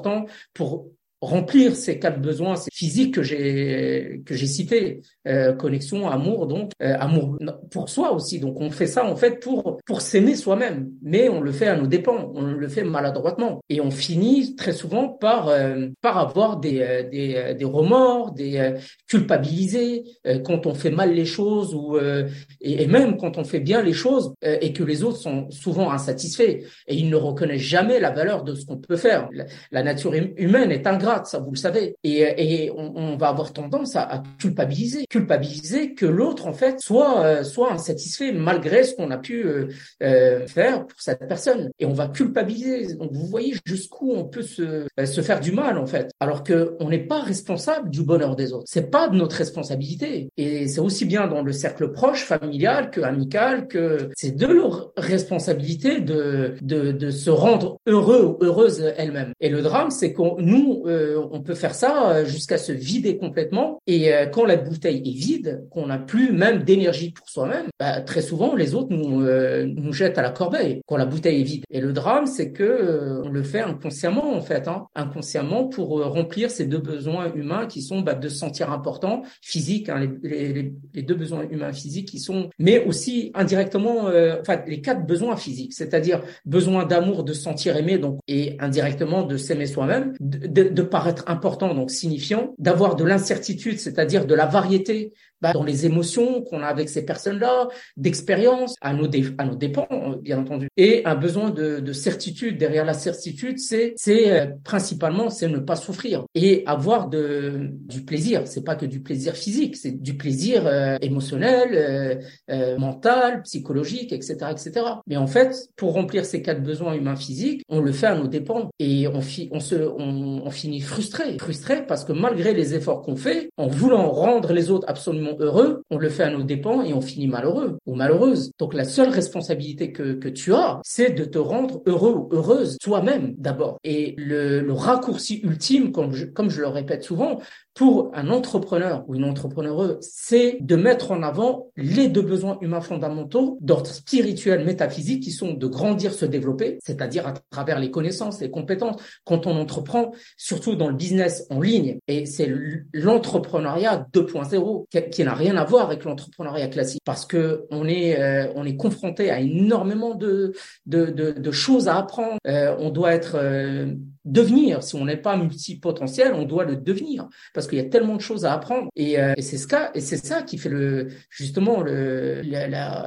pour 0.55 0.91
remplir 1.21 1.75
ces 1.75 1.99
quatre 1.99 2.21
besoins 2.21 2.55
physiques 2.73 3.15
que 3.15 3.23
j'ai 3.23 4.23
que 4.27 4.35
j'ai 4.35 4.47
cités 4.47 5.01
euh, 5.27 5.53
connexion 5.53 6.09
amour 6.09 6.47
donc 6.47 6.73
euh, 6.83 6.97
amour 6.99 7.39
pour 7.71 7.89
soi 7.89 8.13
aussi. 8.13 8.39
Donc 8.39 8.61
on 8.61 8.71
fait 8.71 8.87
ça 8.87 9.05
en 9.05 9.17
fait 9.17 9.41
pour 9.41 9.79
pour 9.87 10.03
s'aimer 10.03 10.37
soi-même. 10.37 10.91
Mais 11.03 11.29
on 11.29 11.41
le 11.41 11.53
fait 11.53 11.69
à 11.69 11.77
nos 11.77 11.87
dépens 11.87 12.31
on 12.35 12.43
le 12.43 12.69
fait 12.69 12.85
maladroitement. 12.85 13.61
Et 13.69 13.81
on 13.81 13.91
finit 13.91 14.57
très 14.57 14.73
souvent 14.73 15.09
par 15.09 15.49
euh, 15.49 15.89
par 16.01 16.19
avoir 16.19 16.59
des 16.59 16.81
euh, 16.81 17.03
des, 17.09 17.35
euh, 17.37 17.55
des 17.55 17.65
remords 17.65 18.33
des 18.33 18.75
culpabiliser 19.09 20.05
quand 20.45 20.67
on 20.67 20.75
fait 20.75 20.91
mal 20.91 21.13
les 21.13 21.25
choses 21.25 21.75
ou 21.75 21.99
et, 21.99 22.83
et, 22.83 22.87
même 22.87 23.17
quand 23.17 23.39
on 23.39 23.45
fait 23.45 23.61
bien 23.61 23.83
les 23.83 23.93
choses 23.93 24.35
et 24.43 24.73
que 24.73 24.83
les 24.83 25.03
autres 25.03 25.19
sont 25.19 25.51
souvent 25.51 25.91
insatisfaits. 25.91 26.59
Et 26.89 26.95
ils 26.95 27.09
ne 27.09 27.17
reconnaissent 27.17 27.61
jamais 27.61 28.01
la 28.01 28.11
valeur 28.11 28.45
de 28.45 28.55
ce 28.55 28.67
qu'on 28.67 28.79
peut 28.79 28.97
faire. 28.97 29.29
La, 29.33 29.45
la 29.71 29.83
nature 29.83 30.13
hum, 30.13 30.33
humaine 30.37 30.71
est 30.73 30.87
ingrate 30.87 31.16
ça 31.25 31.39
vous 31.39 31.51
le 31.51 31.57
savez. 31.57 31.97
Et, 32.05 32.65
et 32.65 32.71
on, 32.71 33.17
va 33.17 33.29
avoir 33.29 33.53
tendance 33.53 33.97
à, 33.97 34.23
culpabiliser, 34.39 35.07
culpabiliser 35.09 35.95
que 35.95 36.07
l'autre 36.07 36.47
en 36.47 36.53
fait 36.53 36.81
soit 36.81 37.25
euh, 37.25 37.45
soit 37.45 37.73
insatisfait 37.73 38.33
malgré 38.33 38.85
ce 38.85 38.95
qu'on 38.95 39.11
a 39.11 39.19
pu 39.19 39.45
euh, 39.45 39.69
euh, 40.03 40.47
faire 40.47 40.87
pour 40.87 41.01
cette 41.01 41.27
personne. 41.29 41.71
Et 41.79 41.87
on 41.87 41.93
va 41.93 42.09
culpabiliser. 42.09 42.95
Donc 42.95 43.13
vous 43.13 43.27
voyez 43.27 43.55
jusqu'où 43.65 44.13
on 44.13 44.25
peut 44.25 44.43
se 44.43 44.87
se 45.05 45.21
faire 45.21 45.41
du 45.41 45.53
mal 45.53 45.79
en 45.79 45.87
fait, 45.87 46.11
alors 46.21 46.43
que 46.43 46.77
on 46.81 46.89
n'est 46.89 47.07
pas 47.07 47.21
responsable 47.21 47.91
du 47.91 48.03
bonheur 48.03 48.37
des 48.37 48.53
autres. 48.53 48.65
C'est 48.67 48.91
pas 48.91 49.09
de 49.09 49.17
notre 49.17 49.37
responsabilité. 49.37 50.31
Et 50.37 50.69
c'est 50.69 50.81
aussi 50.81 51.05
bien 51.05 51.27
dans 51.27 51.43
le 51.43 51.53
cercle 51.53 51.93
proche, 51.93 52.25
familial 52.25 52.91
que 52.91 53.01
amical, 53.01 53.69
que 53.69 54.11
c'est 54.17 54.37
de 54.37 54.47
leur 54.47 54.93
responsabilité 54.97 56.01
de 56.01 56.55
de, 56.63 57.11
se 57.11 57.31
rendre 57.31 57.79
heureux 57.87 58.25
ou 58.25 58.45
heureuse 58.45 58.93
elle-même. 58.97 59.33
Et 59.41 59.49
le 59.49 59.63
drame, 59.63 59.91
c'est 59.91 60.13
qu'on 60.13 60.37
nous 60.39 60.85
on 61.31 61.41
peut 61.41 61.55
faire 61.55 61.75
ça 61.75 62.11
euh, 62.11 62.25
jusqu'à 62.25 62.59
se 62.59 62.73
vider 62.73 63.17
complètement. 63.17 63.81
Et 63.87 64.13
euh, 64.13 64.27
quand 64.27 64.45
la 64.45 64.57
bouteille 64.57 64.99
est 64.99 65.17
vide, 65.17 65.67
qu'on 65.71 65.87
n'a 65.87 65.99
plus 65.99 66.33
même 66.33 66.63
d'énergie 66.63 67.13
pour 67.13 67.29
soi-même, 67.29 67.67
bah, 67.79 68.01
très 68.01 68.23
souvent 68.23 68.55
les 68.55 68.75
autres 68.75 68.89
nous 68.91 69.23
euh, 69.23 69.67
nous 69.67 69.93
jettent 69.93 70.19
à 70.19 70.23
la 70.23 70.31
corbeille 70.31 70.83
quand 70.87 70.97
la 70.97 71.07
bouteille 71.07 71.41
est 71.41 71.45
vide. 71.45 71.65
Et 71.71 71.81
le 71.81 71.93
drame, 71.93 72.27
c'est 72.27 72.53
que 72.53 73.23
on 73.25 73.31
le 73.31 73.43
fait 73.43 73.61
inconsciemment 73.61 74.35
en 74.35 74.41
fait, 74.41 74.69
hein, 74.69 74.87
inconsciemment 74.95 75.65
pour 75.69 76.03
remplir 76.05 76.51
ces 76.51 76.67
deux 76.67 76.79
besoins 76.79 77.33
humains 77.35 77.67
qui 77.67 77.83
sont 77.83 78.01
bah, 78.01 78.15
de 78.15 78.29
se 78.29 78.37
sentir 78.37 78.71
important, 78.71 79.23
physique, 79.43 79.89
hein, 79.89 80.09
les, 80.23 80.53
les, 80.53 80.73
les, 80.95 81.03
deux 81.03 81.15
besoins 81.15 81.47
humains 81.51 81.73
physiques 81.73 82.09
qui 82.09 82.19
sont, 82.19 82.51
mais 82.59 82.85
aussi 82.85 83.31
indirectement, 83.35 84.11
enfin 84.41 84.61
les 84.67 84.81
quatre 84.81 85.07
besoins 85.07 85.37
physiques, 85.37 85.75
c'est-à-dire 85.75 86.23
besoin 86.45 86.85
d'amour, 86.85 87.25
de 87.25 87.33
se 87.33 87.43
sentir 87.43 87.77
aimé, 87.77 87.99
donc 87.99 88.19
et 88.29 88.57
indirectement 88.61 89.23
de 89.23 89.37
s'aimer 89.37 89.67
soi-même, 89.67 90.15
de, 90.21 90.65
de 90.69 90.83
paraître 90.87 91.25
important, 91.27 91.75
donc 91.75 91.91
signifiant, 91.91 92.55
d'avoir 92.59 92.97
de 92.97 93.05
l'incertitude, 93.05 93.79
c'est-à-dire 93.79 94.27
de 94.27 94.35
la 94.35 94.47
variété 94.47 95.13
bah, 95.41 95.53
dans 95.53 95.65
les 95.65 95.87
émotions 95.87 96.43
qu'on 96.43 96.63
a 96.63 96.67
avec 96.67 96.89
ces 96.89 97.05
personnes-là, 97.05 97.69
d'expérience, 97.97 98.75
à 98.81 98.93
nos, 98.93 99.07
nos 99.07 99.55
dépens, 99.55 99.87
bien 100.21 100.39
entendu, 100.39 100.69
et 100.77 101.05
un 101.05 101.15
besoin 101.15 101.51
de, 101.51 101.81
de 101.81 101.93
certitude. 101.93 102.59
Derrière 102.59 102.85
la 102.85 102.95
certitude, 102.95 103.59
c'est 103.59 103.95
euh, 104.09 104.47
principalement 104.65 105.31
c'est 105.31 105.49
ne 105.49 105.59
pas 105.59 105.77
souffrir 105.77 106.25
et 106.35 106.63
avoir 106.67 107.09
de 107.09 107.71
du 107.73 108.03
plaisir. 108.03 108.43
C'est 108.47 108.65
pas 108.65 108.75
que 108.75 108.87
du 108.87 109.01
plaisir 109.01 109.35
physique, 109.35 109.77
c'est 109.77 110.03
du 110.03 110.17
plaisir 110.17 110.67
euh, 110.67 110.97
émotionnel, 111.01 111.69
euh, 111.73 112.15
euh, 112.51 112.79
mental, 112.79 113.43
psychologique, 113.43 114.13
etc., 114.13 114.37
etc. 114.51 114.73
Mais 115.07 115.17
en 115.17 115.27
fait, 115.27 115.69
pour 115.77 115.93
remplir 115.93 116.25
ces 116.25 116.43
quatre 116.43 116.63
besoins 116.63 116.95
humains 116.95 117.17
physiques, 117.17 117.63
on 117.69 117.81
le 117.81 117.93
fait 117.93 118.07
à 118.07 118.15
nos 118.15 118.27
dépens 118.27 118.71
et 118.79 119.09
on, 119.09 119.21
se 119.21 119.75
on 119.75 120.51
finit 120.51 120.81
frustré, 120.81 121.39
frustré 121.39 121.87
parce 121.87 122.05
que 122.05 122.13
malgré 122.13 122.55
les 122.55 122.75
efforts 122.75 123.03
qu'on 123.03 123.17
fait, 123.17 123.51
en 123.57 123.69
voulant 123.69 124.11
rendre 124.11 124.53
les 124.53 124.71
autres 124.71 124.89
absolument 124.89 125.26
heureux, 125.39 125.83
on 125.91 125.99
le 125.99 126.09
fait 126.09 126.25
à 126.25 126.31
nos 126.31 126.43
dépens 126.43 126.83
et 126.83 126.93
on 126.93 127.01
finit 127.01 127.27
malheureux 127.27 127.79
ou 127.87 127.95
malheureuse. 127.95 128.53
Donc 128.59 128.75
la 128.75 128.85
seule 128.85 129.09
responsabilité 129.09 129.93
que, 129.93 130.15
que 130.15 130.29
tu 130.29 130.55
as, 130.55 130.81
c'est 130.85 131.11
de 131.11 131.25
te 131.25 131.39
rendre 131.39 131.83
heureux 131.87 132.13
ou 132.13 132.29
heureuse 132.33 132.79
toi-même 132.81 133.35
d'abord. 133.39 133.79
Et 133.85 134.15
le, 134.19 134.65
raccourci 134.77 135.41
ultime, 135.43 135.91
comme 135.91 136.13
comme 136.35 136.51
je 136.51 136.61
le 136.61 136.69
répète 136.69 137.03
souvent, 137.03 137.41
pour 137.77 138.11
un 138.15 138.31
entrepreneur 138.31 139.05
ou 139.07 139.17
une 139.17 139.25
entrepreneure, 139.25 139.99
c'est 140.01 140.57
de 140.63 140.77
mettre 140.77 141.11
en 141.11 141.23
avant 141.23 141.69
les 141.77 142.09
deux 142.09 142.23
besoins 142.23 142.57
humains 142.63 142.81
fondamentaux 142.81 143.59
d'ordre 143.61 143.87
spirituel, 143.87 144.65
métaphysique, 144.65 145.23
qui 145.23 145.31
sont 145.31 145.53
de 145.53 145.67
grandir, 145.67 146.15
se 146.15 146.25
développer, 146.25 146.79
c'est-à-dire 146.83 147.27
à 147.27 147.35
travers 147.51 147.79
les 147.79 147.91
connaissances, 147.91 148.41
les 148.41 148.51
compétences. 148.51 148.97
Quand 149.25 149.47
on 149.47 149.55
entreprend, 149.57 150.13
surtout 150.39 150.75
dans 150.75 150.89
le 150.89 150.95
business 150.95 151.47
en 151.51 151.61
ligne, 151.61 151.99
et 152.09 152.25
c'est 152.25 152.51
l'entrepreneuriat 152.95 154.07
2.0 154.11 155.11
qui, 155.11 155.25
n'a 155.25 155.35
rien 155.35 155.59
à 155.59 155.65
voir 155.65 155.85
avec 155.85 156.05
l'entrepreneuriat 156.05 156.69
classique, 156.69 157.03
parce 157.05 157.27
que 157.27 157.67
on 157.71 157.87
est 157.87 158.19
euh, 158.19 158.51
on 158.57 158.65
est 158.65 158.77
confronté 158.77 159.31
à 159.31 159.41
énormément 159.41 160.15
de 160.15 160.55
de, 160.87 161.07
de, 161.07 161.33
de 161.33 161.51
choses 161.51 161.89
à 161.89 161.99
apprendre. 161.99 162.39
Euh, 162.47 162.75
on 162.79 162.89
doit 162.89 163.13
être 163.13 163.35
euh, 163.35 163.93
devenir. 164.27 164.83
Si 164.83 164.95
on 164.97 165.05
n'est 165.05 165.17
pas 165.17 165.37
multipotentiel, 165.37 166.35
on 166.35 166.45
doit 166.45 166.65
le 166.65 166.77
devenir 166.77 167.29
parce 167.55 167.67
qu'il 167.67 167.79
y 167.79 167.81
a 167.81 167.85
tellement 167.85 168.17
de 168.17 168.21
choses 168.21 168.45
à 168.45 168.53
apprendre. 168.53 168.89
Et, 168.97 169.19
euh, 169.19 169.35
et 169.37 169.43
c'est 169.43 169.57
ce 169.57 169.67
cas, 169.67 169.91
et 169.95 170.01
c'est 170.01 170.17
ça 170.19 170.43
qui 170.43 170.59
fait 170.59 170.69
le 170.69 171.09
justement 171.31 171.81
le 171.81 172.43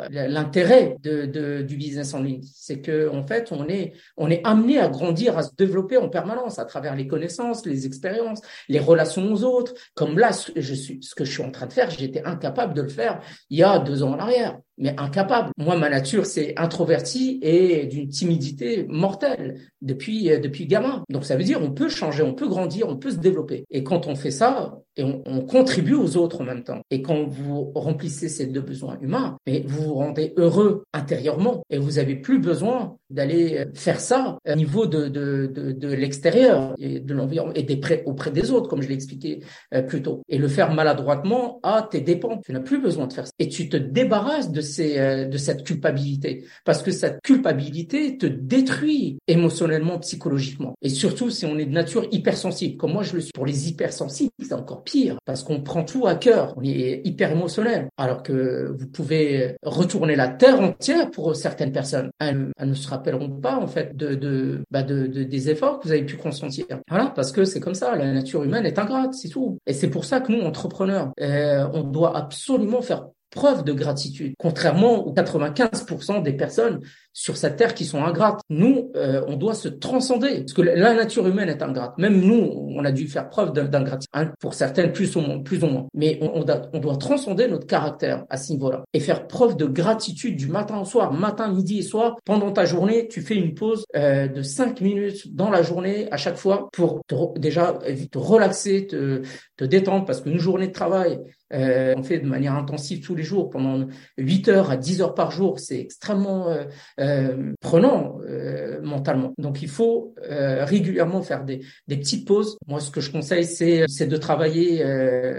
l'intérêt 0.09 0.95
de, 1.03 1.25
de, 1.25 1.61
du 1.61 1.75
business 1.75 2.13
en 2.13 2.23
ligne, 2.23 2.41
c'est 2.43 2.81
que 2.81 3.09
en 3.09 3.25
fait 3.25 3.51
on 3.51 3.67
est 3.67 3.93
on 4.17 4.31
est 4.31 4.41
amené 4.45 4.79
à 4.79 4.87
grandir, 4.87 5.37
à 5.37 5.43
se 5.43 5.53
développer 5.55 5.97
en 5.97 6.09
permanence 6.09 6.57
à 6.57 6.65
travers 6.65 6.95
les 6.95 7.07
connaissances, 7.07 7.65
les 7.65 7.85
expériences, 7.85 8.41
les 8.69 8.79
relations 8.79 9.31
aux 9.31 9.43
autres. 9.43 9.73
Comme 9.93 10.17
là, 10.17 10.31
je 10.55 10.73
suis 10.73 10.99
ce 11.03 11.13
que 11.13 11.25
je 11.25 11.31
suis 11.31 11.43
en 11.43 11.51
train 11.51 11.67
de 11.67 11.73
faire, 11.73 11.89
j'étais 11.89 12.23
incapable 12.23 12.73
de 12.73 12.81
le 12.81 12.89
faire 12.89 13.21
il 13.49 13.57
y 13.59 13.63
a 13.63 13.79
deux 13.79 14.03
ans 14.03 14.13
en 14.13 14.19
arrière. 14.19 14.57
Mais 14.79 14.95
incapable. 14.97 15.51
Moi, 15.57 15.77
ma 15.77 15.89
nature, 15.89 16.25
c'est 16.25 16.57
introverti 16.57 17.39
et 17.41 17.85
d'une 17.85 18.07
timidité 18.07 18.85
mortelle 18.89 19.59
depuis 19.81 20.31
euh, 20.31 20.39
depuis 20.39 20.65
gamin. 20.65 21.03
Donc 21.09 21.25
ça 21.25 21.35
veut 21.35 21.43
dire 21.43 21.61
on 21.61 21.71
peut 21.71 21.89
changer, 21.89 22.23
on 22.23 22.33
peut 22.33 22.47
grandir, 22.47 22.87
on 22.87 22.97
peut 22.97 23.11
se 23.11 23.17
développer. 23.17 23.65
Et 23.69 23.83
quand 23.83 24.07
on 24.07 24.15
fait 24.15 24.31
ça, 24.31 24.79
et 24.95 25.03
on, 25.03 25.21
on, 25.25 25.41
contribue 25.41 25.93
aux 25.93 26.17
autres 26.17 26.41
en 26.41 26.43
même 26.43 26.63
temps. 26.63 26.81
Et 26.89 27.01
quand 27.01 27.25
vous 27.25 27.71
remplissez 27.75 28.27
ces 28.27 28.47
deux 28.47 28.61
besoins 28.61 28.97
humains, 29.01 29.37
mais 29.47 29.63
vous 29.65 29.83
vous 29.83 29.93
rendez 29.93 30.33
heureux 30.37 30.83
intérieurement 30.93 31.63
et 31.69 31.77
vous 31.77 31.99
avez 31.99 32.15
plus 32.15 32.39
besoin 32.39 32.97
d'aller 33.09 33.65
faire 33.73 33.99
ça 33.99 34.37
au 34.47 34.55
niveau 34.55 34.85
de, 34.85 35.07
de, 35.07 35.47
de, 35.47 35.71
de 35.71 35.87
l'extérieur 35.89 36.73
et 36.77 36.99
de 36.99 37.13
l'environnement 37.13 37.53
et 37.55 37.63
des 37.63 37.77
prêts 37.77 38.03
auprès 38.05 38.31
des 38.31 38.51
autres, 38.51 38.69
comme 38.69 38.81
je 38.81 38.87
l'ai 38.87 38.93
expliqué 38.93 39.41
euh, 39.73 39.81
plus 39.81 40.01
tôt. 40.01 40.21
Et 40.29 40.37
le 40.37 40.47
faire 40.47 40.73
maladroitement 40.73 41.59
à 41.63 41.87
tes 41.89 42.01
dépens. 42.01 42.39
Tu 42.45 42.53
n'as 42.53 42.59
plus 42.59 42.79
besoin 42.79 43.07
de 43.07 43.13
faire 43.13 43.27
ça. 43.27 43.33
Et 43.39 43.49
tu 43.49 43.69
te 43.69 43.77
débarrasses 43.77 44.51
de 44.51 44.61
ces, 44.61 44.97
euh, 44.97 45.25
de 45.25 45.37
cette 45.37 45.63
culpabilité 45.63 46.45
parce 46.65 46.83
que 46.83 46.91
cette 46.91 47.21
culpabilité 47.21 48.17
te 48.17 48.25
détruit 48.25 49.19
émotionnellement, 49.27 49.99
psychologiquement. 49.99 50.75
Et 50.81 50.89
surtout 50.89 51.29
si 51.29 51.45
on 51.45 51.57
est 51.57 51.65
de 51.65 51.71
nature 51.71 52.07
hypersensible, 52.11 52.77
comme 52.77 52.93
moi 52.93 53.03
je 53.03 53.13
le 53.15 53.21
suis. 53.21 53.31
Pour 53.33 53.45
les 53.45 53.69
hypersensibles, 53.69 54.31
c'est 54.41 54.53
encore 54.53 54.83
pire 54.83 55.17
parce 55.25 55.43
qu'on 55.43 55.61
prend 55.61 55.83
tout 55.83 56.07
à 56.07 56.15
cœur. 56.15 56.53
On 56.57 56.63
est 56.63 57.01
hyper 57.05 57.31
émotionnel. 57.31 57.89
Alors 57.97 58.23
que 58.23 58.73
vous 58.77 58.87
pouvez 58.87 59.55
retourner 59.63 60.15
la 60.15 60.27
terre 60.27 60.59
entière 60.61 61.09
pour 61.11 61.35
certaines 61.35 61.71
personnes. 61.71 62.09
Elles 62.19 62.51
ne 62.59 62.73
sera 62.73 62.98
rappelleront 62.99 63.29
pas 63.29 63.57
en 63.57 63.67
fait 63.67 63.95
de, 63.95 64.15
de, 64.15 64.63
bah 64.71 64.83
de, 64.83 65.07
de, 65.07 65.23
des 65.23 65.49
efforts 65.49 65.79
que 65.79 65.87
vous 65.87 65.91
avez 65.91 66.05
pu 66.05 66.17
consentir. 66.17 66.65
Voilà, 66.89 67.07
parce 67.07 67.31
que 67.31 67.45
c'est 67.45 67.59
comme 67.59 67.73
ça, 67.73 67.95
la 67.95 68.11
nature 68.11 68.43
humaine 68.43 68.65
est 68.65 68.77
ingrate, 68.77 69.13
c'est 69.13 69.29
tout. 69.29 69.57
Et 69.65 69.73
c'est 69.73 69.89
pour 69.89 70.05
ça 70.05 70.19
que 70.19 70.31
nous, 70.31 70.41
entrepreneurs, 70.41 71.11
euh, 71.19 71.67
on 71.73 71.83
doit 71.83 72.15
absolument 72.15 72.81
faire 72.81 73.07
preuve 73.29 73.63
de 73.63 73.73
gratitude, 73.73 74.33
contrairement 74.39 75.05
aux 75.05 75.13
95% 75.13 76.23
des 76.23 76.33
personnes 76.33 76.79
sur 77.13 77.37
cette 77.37 77.57
terre 77.57 77.73
qui 77.73 77.85
sont 77.85 78.03
ingrates. 78.03 78.41
Nous, 78.49 78.91
euh, 78.95 79.23
on 79.27 79.35
doit 79.35 79.55
se 79.55 79.67
transcender, 79.67 80.39
parce 80.39 80.53
que 80.53 80.61
la 80.61 80.93
nature 80.93 81.27
humaine 81.27 81.49
est 81.49 81.61
ingrate. 81.61 81.97
Même 81.97 82.21
nous, 82.21 82.69
on 82.75 82.85
a 82.85 82.91
dû 82.91 83.07
faire 83.07 83.29
preuve 83.29 83.53
d'ingratitude, 83.53 84.09
hein, 84.13 84.31
pour 84.39 84.53
certaines 84.53 84.91
plus 84.91 85.15
ou 85.15 85.21
moins. 85.21 85.39
Plus 85.39 85.63
ou 85.63 85.67
moins. 85.67 85.87
Mais 85.93 86.19
on, 86.21 86.43
doit 86.79 86.97
transcender 86.97 87.47
notre 87.47 87.67
caractère 87.67 88.25
à 88.29 88.37
ce 88.37 88.51
niveau-là 88.51 88.83
et 88.93 88.99
faire 88.99 89.27
preuve 89.27 89.57
de 89.57 89.65
gratitude 89.65 90.35
du 90.35 90.47
matin 90.47 90.79
au 90.79 90.85
soir, 90.85 91.11
matin, 91.13 91.51
midi 91.51 91.79
et 91.79 91.83
soir. 91.83 92.15
Pendant 92.25 92.51
ta 92.51 92.65
journée, 92.65 93.07
tu 93.07 93.21
fais 93.21 93.35
une 93.35 93.53
pause 93.53 93.85
euh, 93.95 94.27
de 94.27 94.41
5 94.41 94.81
minutes 94.81 95.35
dans 95.35 95.49
la 95.49 95.61
journée 95.61 96.07
à 96.11 96.17
chaque 96.17 96.37
fois 96.37 96.69
pour 96.71 97.01
déjà 97.37 97.79
te 98.11 98.17
relaxer, 98.17 98.87
te, 98.87 99.21
te 99.57 99.63
détendre, 99.63 100.05
parce 100.05 100.21
qu'une 100.21 100.39
journée 100.39 100.67
de 100.67 100.73
travail, 100.73 101.19
euh, 101.53 101.95
on 101.97 102.03
fait 102.03 102.19
de 102.19 102.27
manière 102.27 102.53
intensive 102.53 103.01
tous 103.01 103.15
les 103.15 103.23
jours, 103.23 103.49
pendant 103.49 103.87
8 104.17 104.49
heures 104.49 104.69
à 104.69 104.77
10 104.77 105.01
heures 105.01 105.15
par 105.15 105.31
jour. 105.31 105.59
C'est 105.59 105.79
extrêmement 105.79 106.49
euh, 106.49 106.63
euh, 106.99 107.53
prenant 107.61 108.19
euh, 108.27 108.81
mentalement. 108.81 109.33
Donc, 109.37 109.61
il 109.61 109.69
faut 109.69 110.13
euh, 110.29 110.65
régulièrement 110.65 111.21
faire 111.21 111.45
des, 111.45 111.61
des, 111.87 111.97
petites 111.97 112.27
pauses. 112.27 112.57
Moi, 112.67 112.79
ce 112.79 112.91
que 112.91 112.99
je 112.99 113.11
conseille, 113.11 113.45
c'est 113.45 113.85
c'est 113.87 114.07
de 114.07 114.17
travailler 114.17 114.83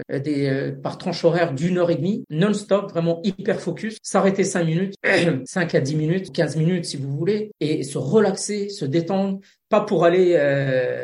des 0.08 0.72
par 0.82 0.98
tranche 0.98 1.24
horaire 1.24 1.52
d'une 1.52 1.78
heure 1.78 1.90
et 1.90 1.96
demie, 1.96 2.24
non-stop, 2.30 2.90
vraiment 2.90 3.20
hyper 3.24 3.60
focus, 3.60 3.98
s'arrêter 4.02 4.44
5 4.44 4.64
minutes, 4.64 4.94
5 5.44 5.74
à 5.74 5.80
10 5.80 5.96
minutes, 5.96 6.32
15 6.32 6.56
minutes 6.56 6.84
si 6.84 6.96
vous 6.96 7.10
voulez, 7.10 7.50
et 7.60 7.82
se 7.82 7.98
relaxer, 7.98 8.68
se 8.68 8.84
détendre, 8.84 9.40
pas 9.70 9.80
pour 9.80 10.04
aller 10.04 10.34
euh, 10.36 11.00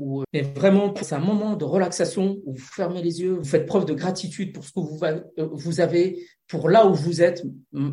ou 0.00 0.24
mais 0.32 0.42
vraiment 0.42 0.92
c'est 1.00 1.14
un 1.14 1.20
moment 1.20 1.54
de 1.54 1.64
relaxation 1.64 2.38
où 2.44 2.54
vous 2.54 2.66
fermez 2.74 3.00
les 3.00 3.20
yeux, 3.20 3.34
vous 3.34 3.44
faites 3.44 3.66
preuve 3.66 3.86
de 3.86 3.94
gratitude 3.94 4.52
pour 4.52 4.64
ce 4.64 4.72
que 4.72 4.80
vous, 4.80 4.98
euh, 5.04 5.20
vous 5.52 5.80
avez, 5.80 6.26
pour 6.48 6.68
là 6.68 6.86
où 6.86 6.94
vous 6.94 7.22
êtes, 7.22 7.44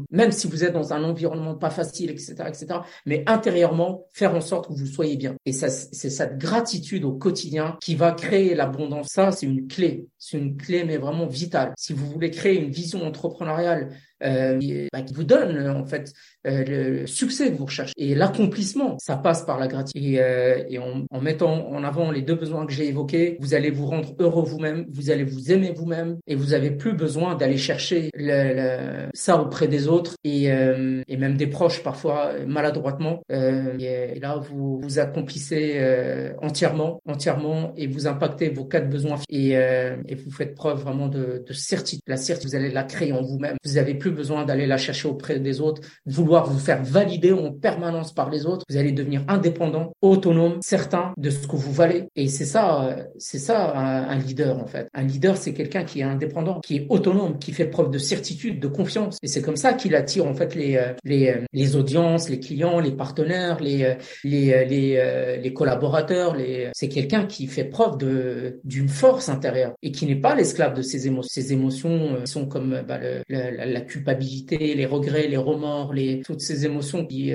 même 0.10 0.32
si 0.32 0.48
vous 0.48 0.64
êtes 0.64 0.74
dans 0.74 0.92
un 0.92 1.04
environnement 1.04 1.56
pas 1.56 1.70
facile, 1.70 1.81
etc., 2.12 2.36
etc. 2.48 2.66
Mais 3.06 3.24
intérieurement, 3.28 4.06
faire 4.14 4.36
en 4.36 4.42
sorte 4.42 4.68
que 4.68 4.74
vous 4.74 4.86
soyez 4.86 5.18
bien. 5.18 5.36
Et 5.46 5.54
c'est 5.54 5.70
cette 5.70 6.38
gratitude 6.38 7.06
au 7.06 7.14
quotidien 7.14 7.78
qui 7.82 7.96
va 7.96 8.12
créer 8.12 8.56
l'abondance. 8.56 9.08
Ça, 9.10 9.32
c'est 9.32 9.46
une 9.46 9.68
clé. 9.68 10.08
C'est 10.18 10.38
une 10.38 10.58
clé, 10.58 10.84
mais 10.84 10.98
vraiment 10.98 11.28
vitale. 11.28 11.74
Si 11.78 11.94
vous 11.94 12.06
voulez 12.06 12.32
créer 12.32 12.60
une 12.60 12.72
vision 12.72 13.04
entrepreneuriale 13.04 13.96
euh, 14.24 14.88
bah, 14.92 15.02
qui 15.02 15.14
vous 15.14 15.24
donne 15.24 15.68
en 15.70 15.86
fait 15.86 16.14
euh, 16.48 16.64
le 16.66 17.08
succès 17.08 17.52
que 17.52 17.58
vous 17.58 17.66
recherchez 17.66 17.94
et 17.98 18.16
l'accomplissement, 18.16 18.98
ça 19.00 19.16
passe 19.16 19.44
par 19.44 19.60
la 19.60 19.68
gratitude. 19.68 20.04
Et, 20.04 20.20
euh, 20.20 20.64
et 20.70 20.80
en, 20.80 21.06
en, 21.12 21.22
mettant 21.22 21.68
en 21.70 21.84
avant 21.84 22.12
les 22.12 22.22
deux 22.22 22.36
besoins 22.36 22.66
que 22.66 22.74
j'ai 22.74 22.88
évoqués, 22.88 23.38
vous 23.40 23.54
allez 23.54 23.70
vous 23.70 23.86
rendre 23.86 24.16
heureux 24.20 24.44
vous-même, 24.44 24.86
vous 24.90 25.12
allez 25.12 25.24
vous 25.24 25.52
aimer 25.52 25.72
vous-même 25.76 26.18
et 26.28 26.36
vous 26.36 26.54
avez 26.54 26.72
plus 26.72 26.94
besoin 26.94 27.36
d'aller 27.36 27.58
chercher 27.58 28.10
le, 28.16 29.08
ça 29.14 29.40
auprès 29.40 29.68
des 29.68 29.88
autres 29.88 30.16
et, 30.24 30.52
euh, 30.52 31.02
et 31.08 31.18
même 31.18 31.38
des 31.38 31.48
proches 31.48 31.84
parfois 31.84 32.34
maladroitement. 32.48 33.22
Euh, 33.32 33.78
et, 33.80 34.20
là, 34.20 34.38
vous 34.38 34.80
vous 34.82 35.00
accomplissez 35.00 35.74
euh, 35.76 36.34
entièrement, 36.42 37.02
entièrement 37.06 37.74
et 37.78 37.88
vous 37.88 38.08
impactez 38.08 38.50
vos 38.50 38.66
quatre 38.66 38.90
besoins 38.90 39.20
et, 39.30 39.52
et 39.52 40.16
vous 40.16 40.32
faites 40.32 40.56
preuve 40.56 40.82
vraiment 40.82 41.08
de, 41.08 41.44
de 41.46 41.54
certitude. 41.54 42.02
La 42.08 42.18
certitude, 42.18 42.50
vous 42.50 42.56
allez 42.56 42.72
la 42.72 42.84
créer 42.84 43.14
en 43.14 43.22
vous-même. 43.22 43.58
Vous 43.64 43.78
avez 43.78 43.94
plus 43.94 44.11
besoin 44.12 44.46
d'aller 44.46 44.68
la 44.68 44.78
chercher 44.78 45.08
auprès 45.08 45.40
des 45.40 45.62
autres, 45.62 45.82
vouloir 46.06 46.50
vous 46.50 46.60
faire 46.60 46.84
valider 46.84 47.32
en 47.32 47.52
permanence 47.52 48.14
par 48.14 48.30
les 48.30 48.46
autres. 48.46 48.66
Vous 48.70 48.78
allez 48.78 48.92
devenir 48.92 49.24
indépendant, 49.28 49.94
autonome, 50.02 50.58
certain 50.62 51.14
de 51.18 51.30
ce 51.30 51.48
que 51.48 51.56
vous 51.56 51.72
valez. 51.72 52.08
Et 52.16 52.28
c'est 52.28 52.46
ça, 52.46 52.96
c'est 53.18 53.40
ça 53.40 53.78
un, 53.78 54.18
leader 54.18 54.60
en 54.60 54.68
fait. 54.68 54.88
Un 54.94 55.04
leader, 55.04 55.38
c'est 55.38 55.54
quelqu'un 55.54 55.84
qui 55.84 56.02
est 56.02 56.04
indépendant, 56.04 56.60
qui 56.62 56.78
est 56.78 56.86
autonome, 56.90 57.40
qui 57.40 57.52
fait 57.52 57.66
preuve 57.66 57.90
de 57.90 57.98
certitude 57.98 58.60
de 58.60 58.68
confiance. 58.68 59.18
Et 59.24 59.28
c'est 59.28 59.42
comme 59.42 59.56
ça 59.56 59.74
qu'il 59.74 59.96
attire 59.96 60.26
en 60.26 60.34
fait 60.34 60.56
les 60.56 60.78
euh, 60.78 60.94
les, 61.04 61.30
euh, 61.30 61.42
les 61.54 61.76
audiences, 61.76 62.30
les 62.30 62.40
clients, 62.40 62.80
les 62.80 62.92
partenaires, 62.92 63.60
les 63.60 63.84
euh, 63.84 63.96
les 64.24 64.66
les, 64.66 65.40
les 65.42 65.54
collaborateurs. 65.54 66.36
Les 66.36 66.70
c'est 66.74 66.90
quelqu'un 66.90 67.26
qui 67.26 67.48
fait 67.48 67.64
preuve 67.64 67.98
de 67.98 68.60
d'une 68.64 68.90
force 68.90 69.30
intérieure 69.30 69.74
et 69.82 69.92
qui 69.92 70.06
n'est 70.06 70.16
pas 70.16 70.36
l'esclave 70.36 70.74
de 70.74 70.82
ses 70.82 71.08
émotions. 71.08 71.30
Ses 71.32 71.54
émotions 71.54 72.26
sont 72.26 72.46
comme 72.46 72.82
bah, 72.88 72.98
le, 72.98 73.22
la, 73.30 73.66
la, 73.66 73.82
culpabilité, 74.02 74.74
les 74.74 74.86
regrets, 74.86 75.28
les 75.28 75.38
remords, 75.38 75.94
les 75.94 76.22
toutes 76.22 76.42
ces 76.42 76.66
émotions 76.66 77.06
qui 77.06 77.32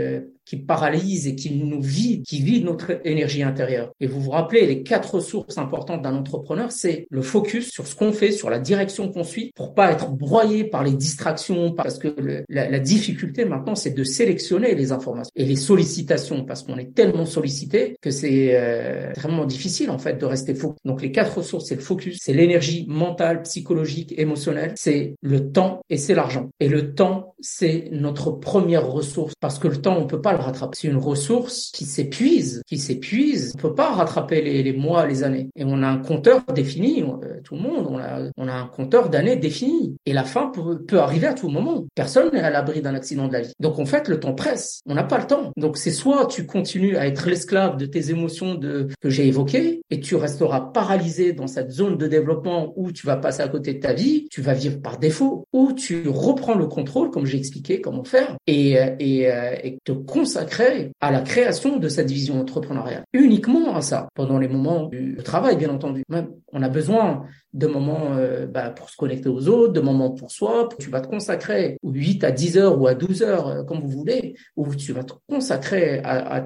qui 0.46 0.56
paralyse 0.56 1.26
et 1.26 1.34
qui 1.34 1.50
nous 1.50 1.82
vide, 1.82 2.22
qui 2.24 2.40
vide 2.40 2.64
notre 2.64 3.00
énergie 3.04 3.42
intérieure. 3.42 3.92
Et 4.00 4.06
vous 4.06 4.20
vous 4.20 4.30
rappelez, 4.30 4.66
les 4.66 4.82
quatre 4.82 5.16
ressources 5.16 5.58
importantes 5.58 6.02
d'un 6.02 6.14
entrepreneur, 6.14 6.70
c'est 6.70 7.06
le 7.10 7.20
focus 7.20 7.70
sur 7.70 7.86
ce 7.86 7.96
qu'on 7.96 8.12
fait, 8.12 8.30
sur 8.30 8.48
la 8.48 8.60
direction 8.60 9.10
qu'on 9.10 9.24
suit, 9.24 9.52
pour 9.56 9.74
pas 9.74 9.90
être 9.90 10.12
broyé 10.12 10.64
par 10.64 10.84
les 10.84 10.92
distractions, 10.92 11.72
parce 11.72 11.98
que 11.98 12.14
la, 12.48 12.78
difficulté 12.78 13.44
maintenant, 13.44 13.74
c'est 13.74 13.90
de 13.90 14.04
sélectionner 14.04 14.74
les 14.74 14.92
informations 14.92 15.32
et 15.34 15.44
les 15.44 15.56
sollicitations, 15.56 16.44
parce 16.44 16.62
qu'on 16.62 16.78
est 16.78 16.94
tellement 16.94 17.26
sollicité 17.26 17.96
que 18.00 18.10
c'est 18.10 18.50
euh, 18.52 19.12
vraiment 19.16 19.44
difficile 19.44 19.90
en 19.90 19.98
fait 19.98 20.18
de 20.18 20.24
rester 20.24 20.54
focus. 20.54 20.78
Donc 20.84 21.02
les 21.02 21.10
quatre 21.10 21.38
ressources, 21.38 21.66
c'est 21.66 21.74
le 21.74 21.80
focus, 21.80 22.18
c'est 22.22 22.32
l'énergie 22.32 22.86
mentale, 22.88 23.42
psychologique, 23.42 24.14
émotionnelle, 24.16 24.72
c'est 24.76 25.14
le 25.22 25.50
temps 25.50 25.80
et 25.90 25.96
c'est 25.96 26.14
l'argent. 26.14 26.50
Et 26.60 26.68
le 26.68 26.94
temps, 26.94 27.34
c'est 27.40 27.88
notre 27.90 28.30
première 28.30 28.86
ressource, 28.86 29.34
parce 29.40 29.58
que 29.58 29.66
le 29.66 29.78
temps, 29.78 29.96
on 29.98 30.06
peut 30.06 30.20
pas 30.20 30.35
rattraper. 30.40 30.76
C'est 30.80 30.88
une 30.88 30.96
ressource 30.96 31.70
qui 31.72 31.84
s'épuise, 31.84 32.62
qui 32.66 32.78
s'épuise. 32.78 33.52
On 33.56 33.58
peut 33.58 33.74
pas 33.74 33.90
rattraper 33.90 34.42
les, 34.42 34.72
mois, 34.72 35.06
les 35.06 35.22
années. 35.22 35.50
Et 35.56 35.64
on 35.64 35.82
a 35.82 35.86
un 35.86 35.98
compteur 35.98 36.42
défini. 36.54 37.02
Euh, 37.02 37.40
tout 37.44 37.54
le 37.54 37.60
monde, 37.60 37.86
on 38.36 38.48
a, 38.48 38.52
un 38.52 38.66
compteur 38.66 39.08
d'années 39.08 39.36
défini. 39.36 39.96
Et 40.06 40.12
la 40.12 40.24
fin 40.24 40.50
peut, 40.50 40.98
arriver 40.98 41.26
à 41.26 41.34
tout 41.34 41.48
moment. 41.48 41.84
Personne 41.94 42.30
n'est 42.32 42.40
à 42.40 42.50
l'abri 42.50 42.80
d'un 42.80 42.94
accident 42.94 43.28
de 43.28 43.32
la 43.32 43.40
vie. 43.42 43.52
Donc 43.60 43.78
en 43.78 43.86
fait, 43.86 44.08
le 44.08 44.20
temps 44.20 44.34
presse. 44.34 44.80
On 44.86 44.94
n'a 44.94 45.04
pas 45.04 45.18
le 45.18 45.26
temps. 45.26 45.52
Donc 45.56 45.76
c'est 45.76 45.90
soit 45.90 46.26
tu 46.26 46.46
continues 46.46 46.96
à 46.96 47.06
être 47.06 47.28
l'esclave 47.28 47.76
de 47.76 47.86
tes 47.86 48.10
émotions 48.10 48.58
que 48.58 49.10
j'ai 49.10 49.26
évoquées 49.26 49.82
et 49.90 50.00
tu 50.00 50.16
resteras 50.16 50.60
paralysé 50.60 51.32
dans 51.32 51.46
cette 51.46 51.70
zone 51.70 51.96
de 51.96 52.06
développement 52.06 52.72
où 52.76 52.92
tu 52.92 53.06
vas 53.06 53.16
passer 53.16 53.42
à 53.42 53.48
côté 53.48 53.74
de 53.74 53.80
ta 53.80 53.92
vie, 53.92 54.28
tu 54.30 54.40
vas 54.40 54.54
vivre 54.54 54.80
par 54.80 54.98
défaut, 54.98 55.46
ou 55.52 55.72
tu 55.72 56.08
reprends 56.08 56.54
le 56.54 56.66
contrôle, 56.66 57.10
comme 57.10 57.26
j'ai 57.26 57.38
expliqué 57.38 57.80
comment 57.80 58.04
faire, 58.04 58.36
et 58.46 58.76
te 59.84 59.92
à 61.00 61.10
la 61.10 61.20
création 61.20 61.78
de 61.78 61.88
cette 61.88 62.10
vision 62.10 62.40
entrepreneuriale. 62.40 63.04
Uniquement 63.12 63.74
à 63.76 63.82
ça, 63.82 64.08
pendant 64.14 64.38
les 64.38 64.48
moments 64.48 64.86
du 64.88 65.16
travail, 65.24 65.56
bien 65.56 65.70
entendu. 65.70 66.02
Même, 66.08 66.28
on 66.52 66.62
a 66.62 66.68
besoin 66.68 67.24
de 67.52 67.66
moments 67.66 68.14
euh, 68.16 68.46
bah, 68.46 68.70
pour 68.70 68.90
se 68.90 68.96
connecter 68.96 69.28
aux 69.28 69.48
autres, 69.48 69.72
de 69.72 69.80
moments 69.80 70.10
pour 70.10 70.30
soi. 70.30 70.68
Tu 70.78 70.90
vas 70.90 71.00
te 71.00 71.08
consacrer 71.08 71.78
8 71.82 72.24
à 72.24 72.30
10 72.30 72.58
heures 72.58 72.80
ou 72.80 72.86
à 72.86 72.94
12 72.94 73.22
heures, 73.22 73.48
euh, 73.48 73.64
comme 73.64 73.80
vous 73.80 73.88
voulez, 73.88 74.34
où 74.56 74.74
tu 74.74 74.92
vas 74.92 75.04
te 75.04 75.14
consacrer 75.28 76.00
à, 76.04 76.42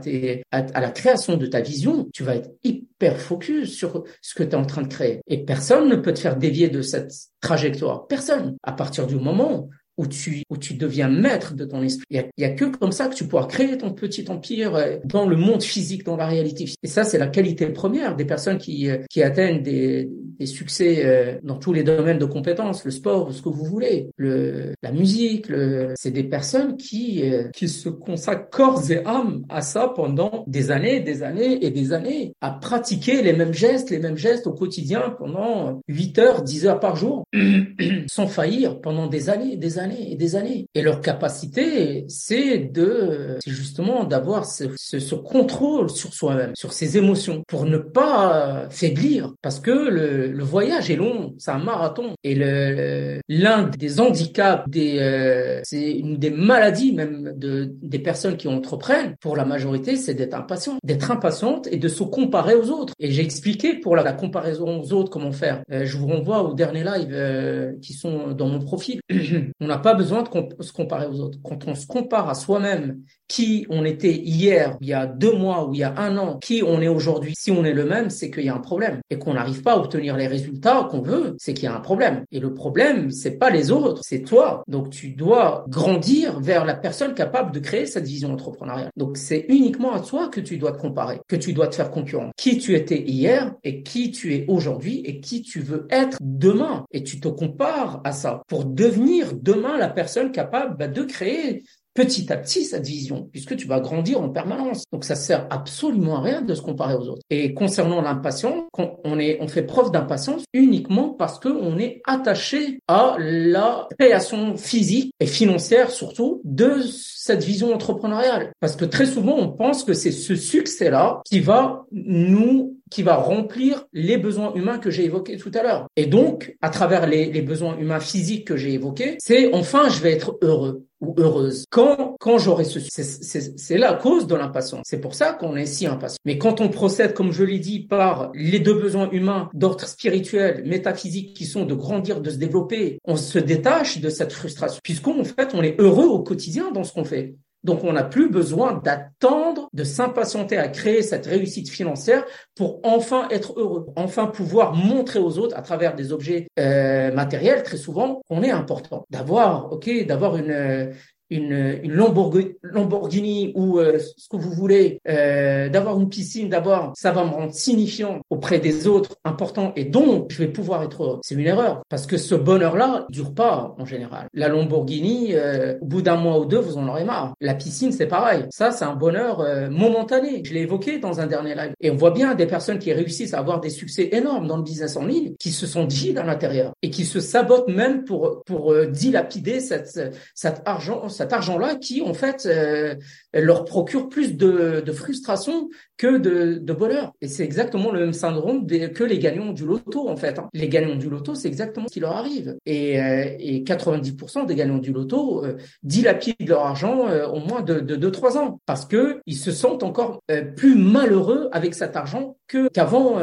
à, 0.51 0.81
la 0.81 0.91
création 0.91 1.37
de 1.37 1.47
ta 1.47 1.61
vision. 1.61 2.09
Tu 2.13 2.23
vas 2.23 2.37
être 2.37 2.51
hyper 2.63 3.19
focus 3.19 3.75
sur 3.77 4.05
ce 4.21 4.35
que 4.35 4.43
tu 4.43 4.51
es 4.51 4.55
en 4.55 4.65
train 4.65 4.83
de 4.83 4.89
créer. 4.89 5.21
Et 5.27 5.45
personne 5.45 5.89
ne 5.89 5.97
peut 5.97 6.13
te 6.13 6.21
faire 6.21 6.37
dévier 6.37 6.69
de 6.69 6.83
cette 6.83 7.13
trajectoire. 7.41 8.07
Personne. 8.07 8.57
À 8.63 8.73
partir 8.73 9.07
du 9.07 9.17
moment 9.17 9.69
où 10.01 10.07
tu, 10.07 10.45
où 10.49 10.57
tu 10.57 10.73
deviens 10.75 11.09
maître 11.09 11.55
de 11.55 11.67
ton 11.67 11.83
esprit. 11.83 12.07
Il 12.11 12.25
y 12.39 12.45
a, 12.45 12.51
que 12.51 12.65
comme 12.65 12.91
ça 12.91 13.09
que 13.09 13.15
tu 13.15 13.25
pourras 13.25 13.45
créer 13.45 13.77
ton 13.77 13.93
petit 13.93 14.25
empire 14.31 14.75
euh, 14.75 14.97
dans 15.05 15.27
le 15.27 15.37
monde 15.37 15.63
physique, 15.63 16.05
dans 16.05 16.17
la 16.17 16.27
réalité. 16.27 16.65
Et 16.83 16.87
ça, 16.87 17.05
c'est 17.05 17.19
la 17.19 17.27
qualité 17.27 17.67
première 17.67 18.17
des 18.17 18.25
personnes 18.25 18.57
qui, 18.57 18.89
euh, 18.89 18.97
qui 19.11 19.23
atteignent 19.23 19.63
des, 19.63 20.09
des 20.39 20.47
succès 20.47 21.03
euh, 21.05 21.39
dans 21.43 21.57
tous 21.57 21.75
les 21.75 21.83
domaines 21.83 22.19
de 22.19 22.25
compétences, 22.25 22.83
le 22.87 22.91
sport, 22.91 23.31
ce 23.31 23.43
que 23.43 23.51
vous 23.51 23.65
voulez, 23.67 24.09
le, 24.17 24.73
la 24.83 24.91
musique, 24.91 25.51
le, 25.51 25.93
c'est 25.97 26.13
des 26.13 26.25
personnes 26.25 26.79
qui, 26.79 27.23
qui 27.53 27.69
se 27.69 27.91
consacrent 27.91 28.49
corps 28.49 28.91
et 28.91 29.05
âme 29.05 29.45
à 29.51 29.61
ça 29.61 29.93
pendant 29.95 30.45
des 30.47 30.71
années, 30.71 31.01
des 31.01 31.23
années 31.23 31.63
et 31.63 31.71
des 31.71 31.93
années, 31.93 32.33
à 32.41 32.53
pratiquer 32.53 33.21
les 33.21 33.35
mêmes 33.35 33.53
gestes, 33.53 33.91
les 33.91 33.99
mêmes 33.99 34.17
gestes 34.17 34.47
au 34.47 34.53
quotidien 34.53 35.15
pendant 35.19 35.83
8 35.89 36.19
heures, 36.19 36.43
10 36.43 36.67
heures 36.67 36.81
par 36.81 36.97
jour, 36.97 37.25
sans 38.07 38.27
faillir 38.27 38.81
pendant 38.81 39.07
des 39.07 39.29
années, 39.29 39.57
des 39.57 39.79
années 39.79 39.90
et 39.99 40.17
des 40.17 40.37
années. 40.37 40.67
Et 40.75 40.83
leur 40.83 41.01
capacité, 41.01 42.05
c'est 42.09 42.59
de, 42.59 43.39
c'est 43.45 43.51
justement 43.51 44.05
d'avoir 44.05 44.47
ce, 44.47 44.65
ce, 44.77 45.15
contrôle 45.15 45.91
sur 45.91 46.13
soi-même, 46.15 46.53
sur 46.55 46.73
ses 46.73 46.97
émotions, 46.97 47.43
pour 47.47 47.65
ne 47.67 47.79
pas 47.79 48.69
faiblir, 48.71 49.33
parce 49.43 49.61
que 49.61 49.71
le, 49.71 50.29
le 50.29 50.45
voyage 50.45 50.91
est 50.91 50.97
long, 50.97 51.35
c'est 51.39 51.51
un 51.51 51.59
marathon. 51.59 52.15
Et 52.25 52.35
le, 52.35 53.21
l'un 53.29 53.65
des 53.65 54.01
handicaps, 54.01 54.69
des, 54.69 54.99
euh, 54.99 55.61
c'est 55.65 55.93
une 55.93 56.17
des 56.17 56.31
maladies 56.31 56.93
même 56.93 57.35
de, 57.37 57.73
des 57.83 57.99
personnes 57.99 58.37
qui 58.37 58.49
entreprennent, 58.49 59.17
pour 59.21 59.37
la 59.37 59.45
majorité, 59.45 59.97
c'est 59.97 60.15
d'être 60.15 60.35
impatient, 60.35 60.79
d'être 60.85 61.11
impatiente 61.11 61.69
et 61.71 61.77
de 61.77 61.89
se 61.89 62.03
comparer 62.03 62.55
aux 62.55 62.71
autres. 62.71 62.95
Et 62.99 63.11
j'ai 63.11 63.23
expliqué 63.23 63.75
pour 63.75 63.97
la, 63.97 64.11
comparaison 64.13 64.81
aux 64.81 64.93
autres 64.93 65.11
comment 65.11 65.33
faire. 65.33 65.63
Euh, 65.71 65.85
je 65.85 65.97
vous 65.97 66.07
renvoie 66.07 66.43
aux 66.43 66.55
derniers 66.55 66.85
lives 66.85 67.13
euh, 67.13 67.73
qui 67.81 67.93
sont 67.93 68.33
dans 68.33 68.49
mon 68.49 68.59
profil. 68.59 69.01
on 69.61 69.67
n'a 69.67 69.79
pas 69.81 69.95
besoin 69.95 70.23
de 70.23 70.63
se 70.63 70.73
comparer 70.73 71.07
aux 71.07 71.21
autres. 71.21 71.39
Quand 71.43 71.67
on 71.67 71.75
se 71.75 71.87
compare 71.87 72.29
à 72.29 72.35
soi-même, 72.35 73.03
qui 73.31 73.65
on 73.71 73.85
était 73.85 74.13
hier, 74.13 74.77
il 74.81 74.89
y 74.89 74.93
a 74.93 75.07
deux 75.07 75.37
mois 75.37 75.69
ou 75.69 75.75
il 75.75 75.81
y 75.81 75.85
a 75.85 75.95
un 75.99 76.19
an, 76.19 76.39
qui 76.39 76.63
on 76.67 76.81
est 76.81 76.89
aujourd'hui, 76.89 77.35
si 77.37 77.53
on 77.53 77.65
est 77.65 77.73
le 77.73 77.85
même, 77.85 78.11
c'est 78.11 78.31
qu'il 78.31 78.45
y 78.45 78.49
a 78.49 78.55
un 78.55 78.61
problème 78.61 79.01
et 79.09 79.19
qu'on 79.19 79.35
n'arrive 79.35 79.63
pas 79.63 79.75
à 79.75 79.77
obtenir 79.77 80.17
les 80.17 80.27
résultats 80.27 80.89
qu'on 80.91 81.01
veut, 81.01 81.37
c'est 81.39 81.55
qu'il 81.55 81.65
y 81.65 81.69
a 81.69 81.77
un 81.77 81.81
problème. 81.81 82.25
Et 82.33 82.41
le 82.41 82.55
problème, 82.55 83.13
c'est 83.13 83.39
pas 83.39 83.51
les 83.51 83.71
autres, 83.71 84.03
c'est 84.05 84.23
toi. 84.23 84.65
Donc 84.67 84.91
tu 84.91 85.11
dois 85.11 85.65
grandir 85.69 86.41
vers 86.41 86.65
la 86.65 86.75
personne 86.75 87.15
capable 87.15 87.53
de 87.53 87.61
créer 87.61 87.87
cette 87.87 88.07
vision 88.07 88.33
entrepreneuriale. 88.33 88.91
Donc 88.97 89.17
c'est 89.17 89.47
uniquement 89.49 89.93
à 89.93 90.01
toi 90.01 90.29
que 90.29 90.41
tu 90.41 90.59
dois 90.59 90.73
te 90.73 90.81
comparer, 90.81 91.21
que 91.29 91.37
tu 91.37 91.53
dois 91.53 91.69
te 91.69 91.77
faire 91.77 91.93
concurrent. 91.93 92.31
Qui 92.37 92.59
tu 92.59 92.75
étais 92.75 93.01
hier 93.01 93.55
et 93.63 93.85
qui 93.85 94.11
tu 94.11 94.35
es 94.35 94.45
aujourd'hui 94.49 95.03
et 95.05 95.21
qui 95.21 95.43
tu 95.43 95.61
veux 95.61 95.87
être 95.91 96.19
demain. 96.21 96.85
Et 96.91 97.05
tu 97.05 97.21
te 97.21 97.29
compares 97.29 98.01
à 98.03 98.11
ça 98.11 98.43
pour 98.49 98.65
devenir 98.65 99.35
demain 99.35 99.60
la 99.77 99.89
personne 99.89 100.33
capable 100.33 100.77
bah, 100.77 100.89
de 100.89 101.03
créer 101.03 101.63
petit 101.95 102.33
à 102.33 102.37
petit 102.37 102.65
cette 102.65 102.87
vision, 102.87 103.29
puisque 103.33 103.57
tu 103.57 103.67
vas 103.67 103.81
grandir 103.81 104.21
en 104.21 104.29
permanence. 104.29 104.85
Donc 104.93 105.05
ça 105.05 105.17
sert 105.17 105.47
absolument 105.51 106.17
à 106.19 106.21
rien 106.21 106.43
de 106.43 106.55
se 106.55 106.63
comparer 106.63 106.95
aux 106.95 107.09
autres. 107.09 107.23
Et 107.31 107.53
concernant 107.53 108.01
l'impatience, 108.01 108.65
on 108.79 108.97
on 109.05 109.49
fait 109.49 109.63
preuve 109.63 109.91
d'impatience 109.91 110.45
uniquement 110.53 111.11
parce 111.11 111.39
que 111.39 111.49
on 111.49 111.79
est 111.79 112.01
attaché 112.07 112.81
à 112.89 113.17
la 113.19 113.89
création 113.99 114.57
physique 114.57 115.13
et 115.21 115.27
financière 115.27 115.91
surtout 115.91 116.41
de 116.45 116.81
cette 116.83 117.43
vision 117.43 117.75
entrepreneuriale. 117.75 118.53
Parce 118.61 118.77
que 118.77 118.85
très 118.85 119.07
souvent 119.07 119.37
on 119.37 119.49
pense 119.49 119.85
que 119.85 119.93
c'est 119.93 120.13
ce 120.13 120.37
succès-là 120.37 121.21
qui 121.27 121.41
va 121.41 121.85
nous 121.93 122.80
qui 122.91 123.03
va 123.03 123.17
remplir 123.17 123.87
les 123.93 124.19
besoins 124.19 124.53
humains 124.55 124.79
que 124.79 124.91
j'ai 124.91 125.05
évoqués 125.05 125.37
tout 125.37 125.53
à 125.55 125.63
l'heure. 125.63 125.87
Et 125.97 126.07
donc, 126.07 126.57
à 126.61 126.71
travers 126.71 127.07
les, 127.07 127.27
les 127.27 127.43
besoins 127.43 127.79
humains 127.79 128.01
physiques 128.01 128.47
que 128.47 128.57
j'ai 128.57 128.73
évoqués, 128.73 129.17
c'est 129.21 129.53
enfin 129.55 129.89
je 129.89 130.01
vais 130.01 130.13
être 130.13 130.39
heureux 130.43 130.87
ou 131.01 131.15
heureuse. 131.17 131.65
Quand, 131.71 132.17
quand 132.21 132.39
j'aurai 132.39 132.65
ce, 132.65 132.79
c'est 132.81 133.79
la 133.79 133.95
cause 133.95 134.27
de 134.27 134.35
l'impatience. 134.35 134.83
C'est 134.87 135.01
pour 135.01 135.15
ça 135.15 135.33
qu'on 135.33 135.57
est 135.57 135.67
si 135.67 135.87
impatient. 135.87 136.19
Mais 136.25 136.39
quand 136.39 136.61
on 136.61 136.69
procède, 136.69 137.15
comme 137.15 137.33
je 137.33 137.45
l'ai 137.45 137.59
dit, 137.59 137.81
par 137.81 138.31
les 138.35 138.61
deux 138.61 138.75
besoins 138.75 139.11
humains 139.11 139.49
d'ordre 139.55 139.87
spirituel, 139.87 140.63
métaphysique, 140.67 141.35
qui 141.35 141.47
sont 141.47 141.65
de 141.65 141.75
grandir, 141.75 142.21
de 142.21 142.31
se 142.31 142.37
développer, 142.37 142.99
on 143.05 143.17
se 143.17 143.39
détache 143.39 143.99
de 143.99 144.11
cette 144.11 144.33
frustration, 144.33 144.81
puisqu'en 144.83 145.25
fait, 145.25 145.55
on 145.55 145.63
est 145.63 145.81
heureux 145.81 146.07
au 146.07 146.21
quotidien 146.21 146.71
dans 146.71 146.85
ce 146.85 146.93
qu'on 146.93 147.05
fait. 147.05 147.35
Donc, 147.65 147.85
on 147.85 147.93
n'a 147.93 148.05
plus 148.05 148.31
besoin 148.31 148.81
d'attendre, 148.83 149.69
de 149.73 149.85
s'impatienter 149.85 150.57
à 150.57 150.69
créer 150.69 151.03
cette 151.03 151.27
réussite 151.27 151.69
financière 151.69 152.25
pour 152.55 152.81
enfin 152.85 153.29
être 153.31 153.59
heureux, 153.59 153.87
enfin 153.97 154.27
pouvoir 154.27 154.75
montrer 154.75 155.19
aux 155.19 155.39
autres 155.39 155.57
à 155.57 155.63
travers 155.63 155.95
des 155.95 156.13
objets 156.13 156.49
euh, 156.59 157.13
matériels, 157.13 157.63
très 157.63 157.77
souvent, 157.77 158.23
qu'on 158.29 158.43
est 158.43 158.51
important. 158.51 159.07
D'avoir, 159.11 159.73
ok, 159.73 160.07
d'avoir 160.07 160.37
une, 160.37 160.93
une, 161.31 161.79
une 161.83 161.95
Lamborghini, 161.95 163.53
ou 163.55 163.79
euh, 163.79 163.99
ce 163.99 164.29
que 164.29 164.37
vous 164.37 164.53
voulez, 164.53 165.01
euh, 165.09 165.69
d'avoir 165.69 165.99
une 165.99 166.09
piscine 166.09 166.49
d'abord, 166.49 166.93
ça 166.97 167.13
va 167.13 167.25
me 167.25 167.31
rendre 167.31 167.55
signifiant 167.55 168.21
auprès 168.31 168.59
des 168.59 168.87
autres, 168.87 169.17
important, 169.25 169.73
et 169.77 169.85
donc 169.85 170.31
je 170.31 170.39
vais 170.39 170.49
pouvoir 170.49 170.83
être 170.83 171.03
heureux. 171.03 171.21
C'est 171.23 171.35
une 171.35 171.47
erreur, 171.47 171.83
parce 171.89 172.07
que 172.07 172.17
ce 172.17 172.35
bonheur-là 172.35 173.07
dure 173.11 173.35
pas 173.35 173.75
en 173.79 173.85
général. 173.85 174.27
La 174.35 174.49
Lamborghini, 174.49 175.35
euh, 175.35 175.79
au 175.81 175.87
bout 175.87 176.03
d'un 176.03 176.17
mois 176.17 176.39
ou 176.41 176.45
deux, 176.45 176.59
vous 176.59 176.77
en 176.77 176.89
aurez 176.89 177.05
marre. 177.05 177.35
La 177.41 177.55
piscine, 177.55 177.93
c'est 177.93 178.07
pareil. 178.07 178.45
Ça, 178.51 178.73
c'est 178.73 178.85
un 178.85 178.95
bonheur 178.95 179.41
euh, 179.41 179.71
momentané. 179.71 180.43
Je 180.45 180.53
l'ai 180.53 180.61
évoqué 180.61 180.99
dans 180.99 181.21
un 181.21 181.27
dernier 181.27 181.55
live. 181.55 181.73
Et 181.81 181.91
on 181.91 181.97
voit 181.97 182.11
bien 182.11 182.35
des 182.35 182.47
personnes 182.47 182.79
qui 182.79 182.93
réussissent 182.93 183.35
à 183.35 183.39
avoir 183.39 183.61
des 183.61 183.71
succès 183.71 184.09
énormes 184.13 184.47
dans 184.47 184.57
le 184.57 184.63
business 184.63 184.97
en 184.97 185.07
ligne, 185.07 185.35
qui 185.39 185.51
se 185.51 185.67
sont 185.67 185.85
dit 185.85 186.17
à 186.17 186.25
l'intérieur 186.25 186.73
et 186.83 186.91
qui 186.91 187.05
se 187.05 187.21
sabotent 187.21 187.69
même 187.69 188.05
pour 188.05 188.43
pour 188.45 188.75
dilapider 188.87 189.61
cette, 189.61 190.15
cet 190.35 190.63
argent 190.65 191.09
cet 191.21 191.35
argent-là 191.35 191.75
qui, 191.75 192.01
en 192.01 192.15
fait, 192.15 192.47
euh, 192.47 192.95
leur 193.35 193.65
procure 193.67 194.09
plus 194.09 194.37
de, 194.37 194.81
de 194.81 194.93
frustration 194.93 195.69
que 195.99 196.17
de, 196.17 196.55
de 196.55 196.73
bonheur. 196.73 197.13
Et 197.21 197.29
c'est 197.29 197.45
exactement 197.45 197.93
le 197.93 198.01
même 198.01 198.15
syndrome 198.15 198.67
que 198.67 199.05
les 199.05 199.19
gagnants 199.19 199.53
du 199.53 199.67
loto, 199.67 200.09
en 200.09 200.17
fait. 200.17 200.39
Hein. 200.39 200.49
Les 200.55 200.69
gagnants 200.69 200.97
du 200.97 201.11
loto, 201.11 201.35
c'est 201.35 201.49
exactement 201.49 201.89
ce 201.89 201.93
qui 201.93 202.01
leur 202.01 202.17
arrive. 202.17 202.57
Et, 202.65 202.99
euh, 202.99 203.37
et 203.39 203.63
90% 203.63 204.47
des 204.47 204.55
gagnants 204.55 204.79
du 204.79 204.95
loto 204.95 205.45
euh, 205.45 205.59
dilapident 205.83 206.47
leur 206.47 206.65
argent 206.65 207.07
euh, 207.07 207.27
au 207.27 207.41
moins 207.41 207.61
de, 207.61 207.81
de 207.81 208.11
2-3 208.11 208.39
ans 208.39 208.61
parce 208.65 208.87
que 208.87 209.21
ils 209.27 209.37
se 209.37 209.51
sentent 209.51 209.83
encore 209.83 210.23
plus 210.57 210.77
malheureux 210.77 211.49
avec 211.53 211.75
cet 211.75 211.97
argent 211.97 212.37
qu'avant 212.49 213.19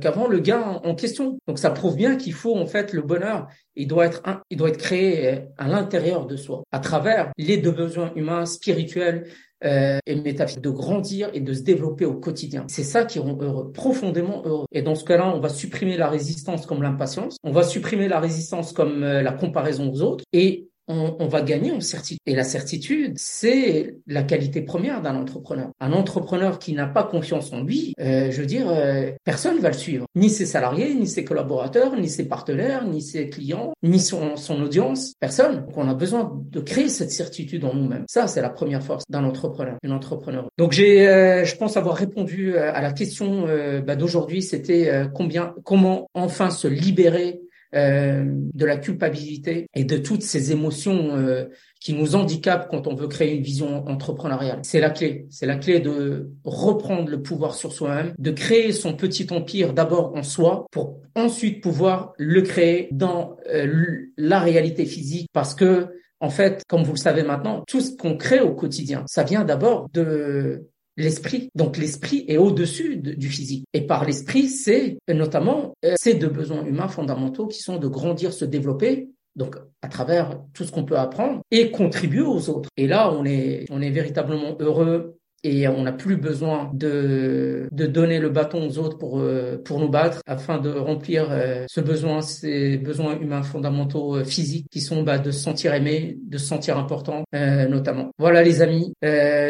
qu'avant 0.00 0.28
le 0.28 0.38
gain 0.38 0.80
en 0.84 0.94
question. 0.94 1.38
Donc 1.46 1.58
ça 1.58 1.70
prouve 1.70 1.96
bien 1.96 2.16
qu'il 2.16 2.32
faut 2.32 2.56
en 2.56 2.66
fait 2.66 2.92
le 2.92 3.02
bonheur 3.02 3.48
il 3.76 3.88
doit 3.88 4.06
être 4.06 4.22
il 4.50 4.56
doit 4.56 4.68
être 4.68 4.78
créé 4.78 5.48
à 5.58 5.68
l'intérieur 5.68 6.26
de 6.26 6.36
soi 6.36 6.62
à 6.72 6.78
travers 6.78 7.23
les 7.38 7.56
deux 7.56 7.70
besoins 7.70 8.12
humains 8.16 8.46
spirituels 8.46 9.26
euh, 9.64 9.98
et 10.04 10.16
métaphysique, 10.16 10.62
de 10.62 10.70
grandir 10.70 11.30
et 11.32 11.40
de 11.40 11.52
se 11.54 11.62
développer 11.62 12.04
au 12.04 12.14
quotidien. 12.14 12.66
C'est 12.68 12.82
ça 12.82 13.04
qui 13.04 13.18
rend 13.18 13.38
heureux, 13.40 13.72
profondément 13.72 14.42
heureux. 14.44 14.66
Et 14.72 14.82
dans 14.82 14.94
ce 14.94 15.04
cas-là, 15.04 15.32
on 15.34 15.40
va 15.40 15.48
supprimer 15.48 15.96
la 15.96 16.08
résistance 16.08 16.66
comme 16.66 16.82
l'impatience, 16.82 17.38
on 17.42 17.50
va 17.50 17.62
supprimer 17.62 18.08
la 18.08 18.20
résistance 18.20 18.72
comme 18.72 19.02
euh, 19.02 19.22
la 19.22 19.32
comparaison 19.32 19.90
aux 19.90 20.02
autres, 20.02 20.24
et 20.34 20.68
on, 20.88 21.26
va 21.26 21.42
gagner 21.42 21.72
en 21.72 21.80
certitude. 21.80 22.20
Et 22.26 22.34
la 22.34 22.44
certitude, 22.44 23.14
c'est 23.16 23.96
la 24.06 24.22
qualité 24.22 24.62
première 24.62 25.02
d'un 25.02 25.16
entrepreneur. 25.16 25.70
Un 25.80 25.92
entrepreneur 25.92 26.58
qui 26.58 26.72
n'a 26.74 26.86
pas 26.86 27.04
confiance 27.04 27.52
en 27.52 27.62
lui, 27.62 27.94
euh, 28.00 28.30
je 28.30 28.40
veux 28.40 28.46
dire, 28.46 28.68
euh, 28.68 29.10
personne 29.24 29.58
va 29.58 29.68
le 29.68 29.74
suivre. 29.74 30.06
Ni 30.14 30.30
ses 30.30 30.46
salariés, 30.46 30.94
ni 30.94 31.06
ses 31.06 31.24
collaborateurs, 31.24 31.96
ni 31.96 32.08
ses 32.08 32.28
partenaires, 32.28 32.86
ni 32.86 33.00
ses 33.00 33.28
clients, 33.28 33.72
ni 33.82 34.00
son, 34.00 34.36
son 34.36 34.60
audience. 34.62 35.14
Personne. 35.20 35.64
Donc 35.66 35.76
on 35.76 35.88
a 35.88 35.94
besoin 35.94 36.32
de 36.50 36.60
créer 36.60 36.88
cette 36.88 37.10
certitude 37.10 37.64
en 37.64 37.74
nous-mêmes. 37.74 38.04
Ça, 38.08 38.26
c'est 38.26 38.42
la 38.42 38.50
première 38.50 38.82
force 38.82 39.04
d'un 39.08 39.24
entrepreneur, 39.24 39.76
une 39.82 39.92
entrepreneur. 39.92 40.48
Donc 40.58 40.72
j'ai, 40.72 41.08
euh, 41.08 41.44
je 41.44 41.56
pense 41.56 41.76
avoir 41.76 41.96
répondu 41.96 42.56
à 42.56 42.80
la 42.80 42.92
question 42.92 43.46
bah, 43.84 43.96
d'aujourd'hui. 43.96 44.42
C'était 44.42 45.04
combien, 45.14 45.54
comment 45.64 46.08
enfin 46.14 46.50
se 46.50 46.68
libérer 46.68 47.40
euh, 47.74 48.24
de 48.26 48.64
la 48.64 48.76
culpabilité 48.76 49.66
et 49.74 49.84
de 49.84 49.96
toutes 49.96 50.22
ces 50.22 50.52
émotions 50.52 51.16
euh, 51.16 51.46
qui 51.80 51.92
nous 51.92 52.14
handicapent 52.14 52.68
quand 52.70 52.86
on 52.86 52.94
veut 52.94 53.08
créer 53.08 53.34
une 53.34 53.42
vision 53.42 53.86
entrepreneuriale. 53.88 54.60
C'est 54.62 54.80
la 54.80 54.90
clé. 54.90 55.26
C'est 55.30 55.46
la 55.46 55.56
clé 55.56 55.80
de 55.80 56.30
reprendre 56.44 57.08
le 57.08 57.20
pouvoir 57.20 57.54
sur 57.54 57.72
soi-même, 57.72 58.14
de 58.18 58.30
créer 58.30 58.72
son 58.72 58.94
petit 58.94 59.26
empire 59.32 59.72
d'abord 59.72 60.14
en 60.16 60.22
soi 60.22 60.66
pour 60.70 61.00
ensuite 61.16 61.62
pouvoir 61.62 62.12
le 62.16 62.42
créer 62.42 62.88
dans 62.92 63.36
euh, 63.52 64.06
la 64.16 64.38
réalité 64.38 64.86
physique 64.86 65.28
parce 65.32 65.54
que 65.54 65.88
en 66.20 66.30
fait, 66.30 66.62
comme 66.68 66.84
vous 66.84 66.92
le 66.92 66.98
savez 66.98 67.22
maintenant, 67.22 67.64
tout 67.66 67.80
ce 67.80 67.94
qu'on 67.96 68.16
crée 68.16 68.40
au 68.40 68.54
quotidien, 68.54 69.02
ça 69.06 69.24
vient 69.24 69.44
d'abord 69.44 69.88
de 69.92 70.68
l'esprit. 70.96 71.50
Donc 71.54 71.76
l'esprit 71.76 72.24
est 72.28 72.36
au-dessus 72.36 72.96
du 72.96 73.28
physique. 73.28 73.64
Et 73.72 73.82
par 73.82 74.04
l'esprit, 74.04 74.48
c'est 74.48 74.98
notamment 75.08 75.74
euh, 75.84 75.94
ces 75.96 76.14
deux 76.14 76.28
besoins 76.28 76.64
humains 76.64 76.88
fondamentaux 76.88 77.46
qui 77.46 77.60
sont 77.60 77.78
de 77.78 77.88
grandir, 77.88 78.32
se 78.32 78.44
développer, 78.44 79.08
donc 79.36 79.56
à 79.82 79.88
travers 79.88 80.40
tout 80.52 80.64
ce 80.64 80.72
qu'on 80.72 80.84
peut 80.84 80.98
apprendre 80.98 81.40
et 81.50 81.70
contribuer 81.70 82.22
aux 82.22 82.48
autres. 82.50 82.68
Et 82.76 82.86
là, 82.86 83.12
on 83.12 83.24
est, 83.24 83.66
on 83.70 83.82
est 83.82 83.90
véritablement 83.90 84.56
heureux 84.60 85.18
et 85.44 85.68
on 85.68 85.82
n'a 85.82 85.92
plus 85.92 86.16
besoin 86.16 86.70
de, 86.72 87.68
de 87.70 87.86
donner 87.86 88.18
le 88.18 88.30
bâton 88.30 88.66
aux 88.66 88.78
autres 88.78 88.96
pour, 88.96 89.20
euh, 89.20 89.60
pour 89.62 89.78
nous 89.78 89.90
battre 89.90 90.22
afin 90.26 90.58
de 90.58 90.70
remplir 90.70 91.28
euh, 91.30 91.66
ce 91.68 91.82
besoin, 91.82 92.22
ces 92.22 92.78
besoins 92.78 93.20
humains 93.20 93.42
fondamentaux 93.42 94.16
euh, 94.16 94.24
physiques 94.24 94.66
qui 94.70 94.80
sont 94.80 95.02
bah, 95.02 95.18
de 95.18 95.30
se 95.30 95.40
sentir 95.40 95.74
aimé, 95.74 96.16
de 96.26 96.38
se 96.38 96.46
sentir 96.46 96.78
important 96.78 97.24
notamment. 97.34 98.10
Voilà 98.18 98.42
les 98.42 98.62
amis, 98.62 98.94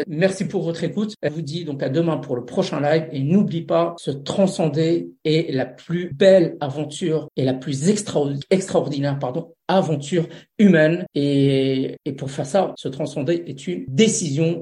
merci 0.07 0.47
pour 0.47 0.63
votre 0.63 0.83
écoute. 0.83 1.15
Je 1.23 1.29
vous 1.29 1.41
dis 1.41 1.63
donc 1.63 1.81
à 1.81 1.89
demain 1.89 2.17
pour 2.17 2.35
le 2.35 2.43
prochain 2.43 2.81
live 2.81 3.07
et 3.11 3.21
n'oublie 3.21 3.61
pas, 3.61 3.95
se 3.97 4.11
transcender 4.11 5.09
est 5.23 5.53
la 5.53 5.65
plus 5.65 6.11
belle 6.13 6.57
aventure 6.59 7.29
et 7.37 7.45
la 7.45 7.53
plus 7.53 7.87
extraordinaire 7.89 9.17
pardon, 9.19 9.53
aventure 9.67 10.27
humaine. 10.59 11.05
Et, 11.15 11.95
et 12.05 12.11
pour 12.13 12.31
faire 12.31 12.45
ça, 12.45 12.73
se 12.77 12.87
transcender 12.87 13.43
est 13.47 13.67
une 13.67 13.85
décision. 13.87 14.61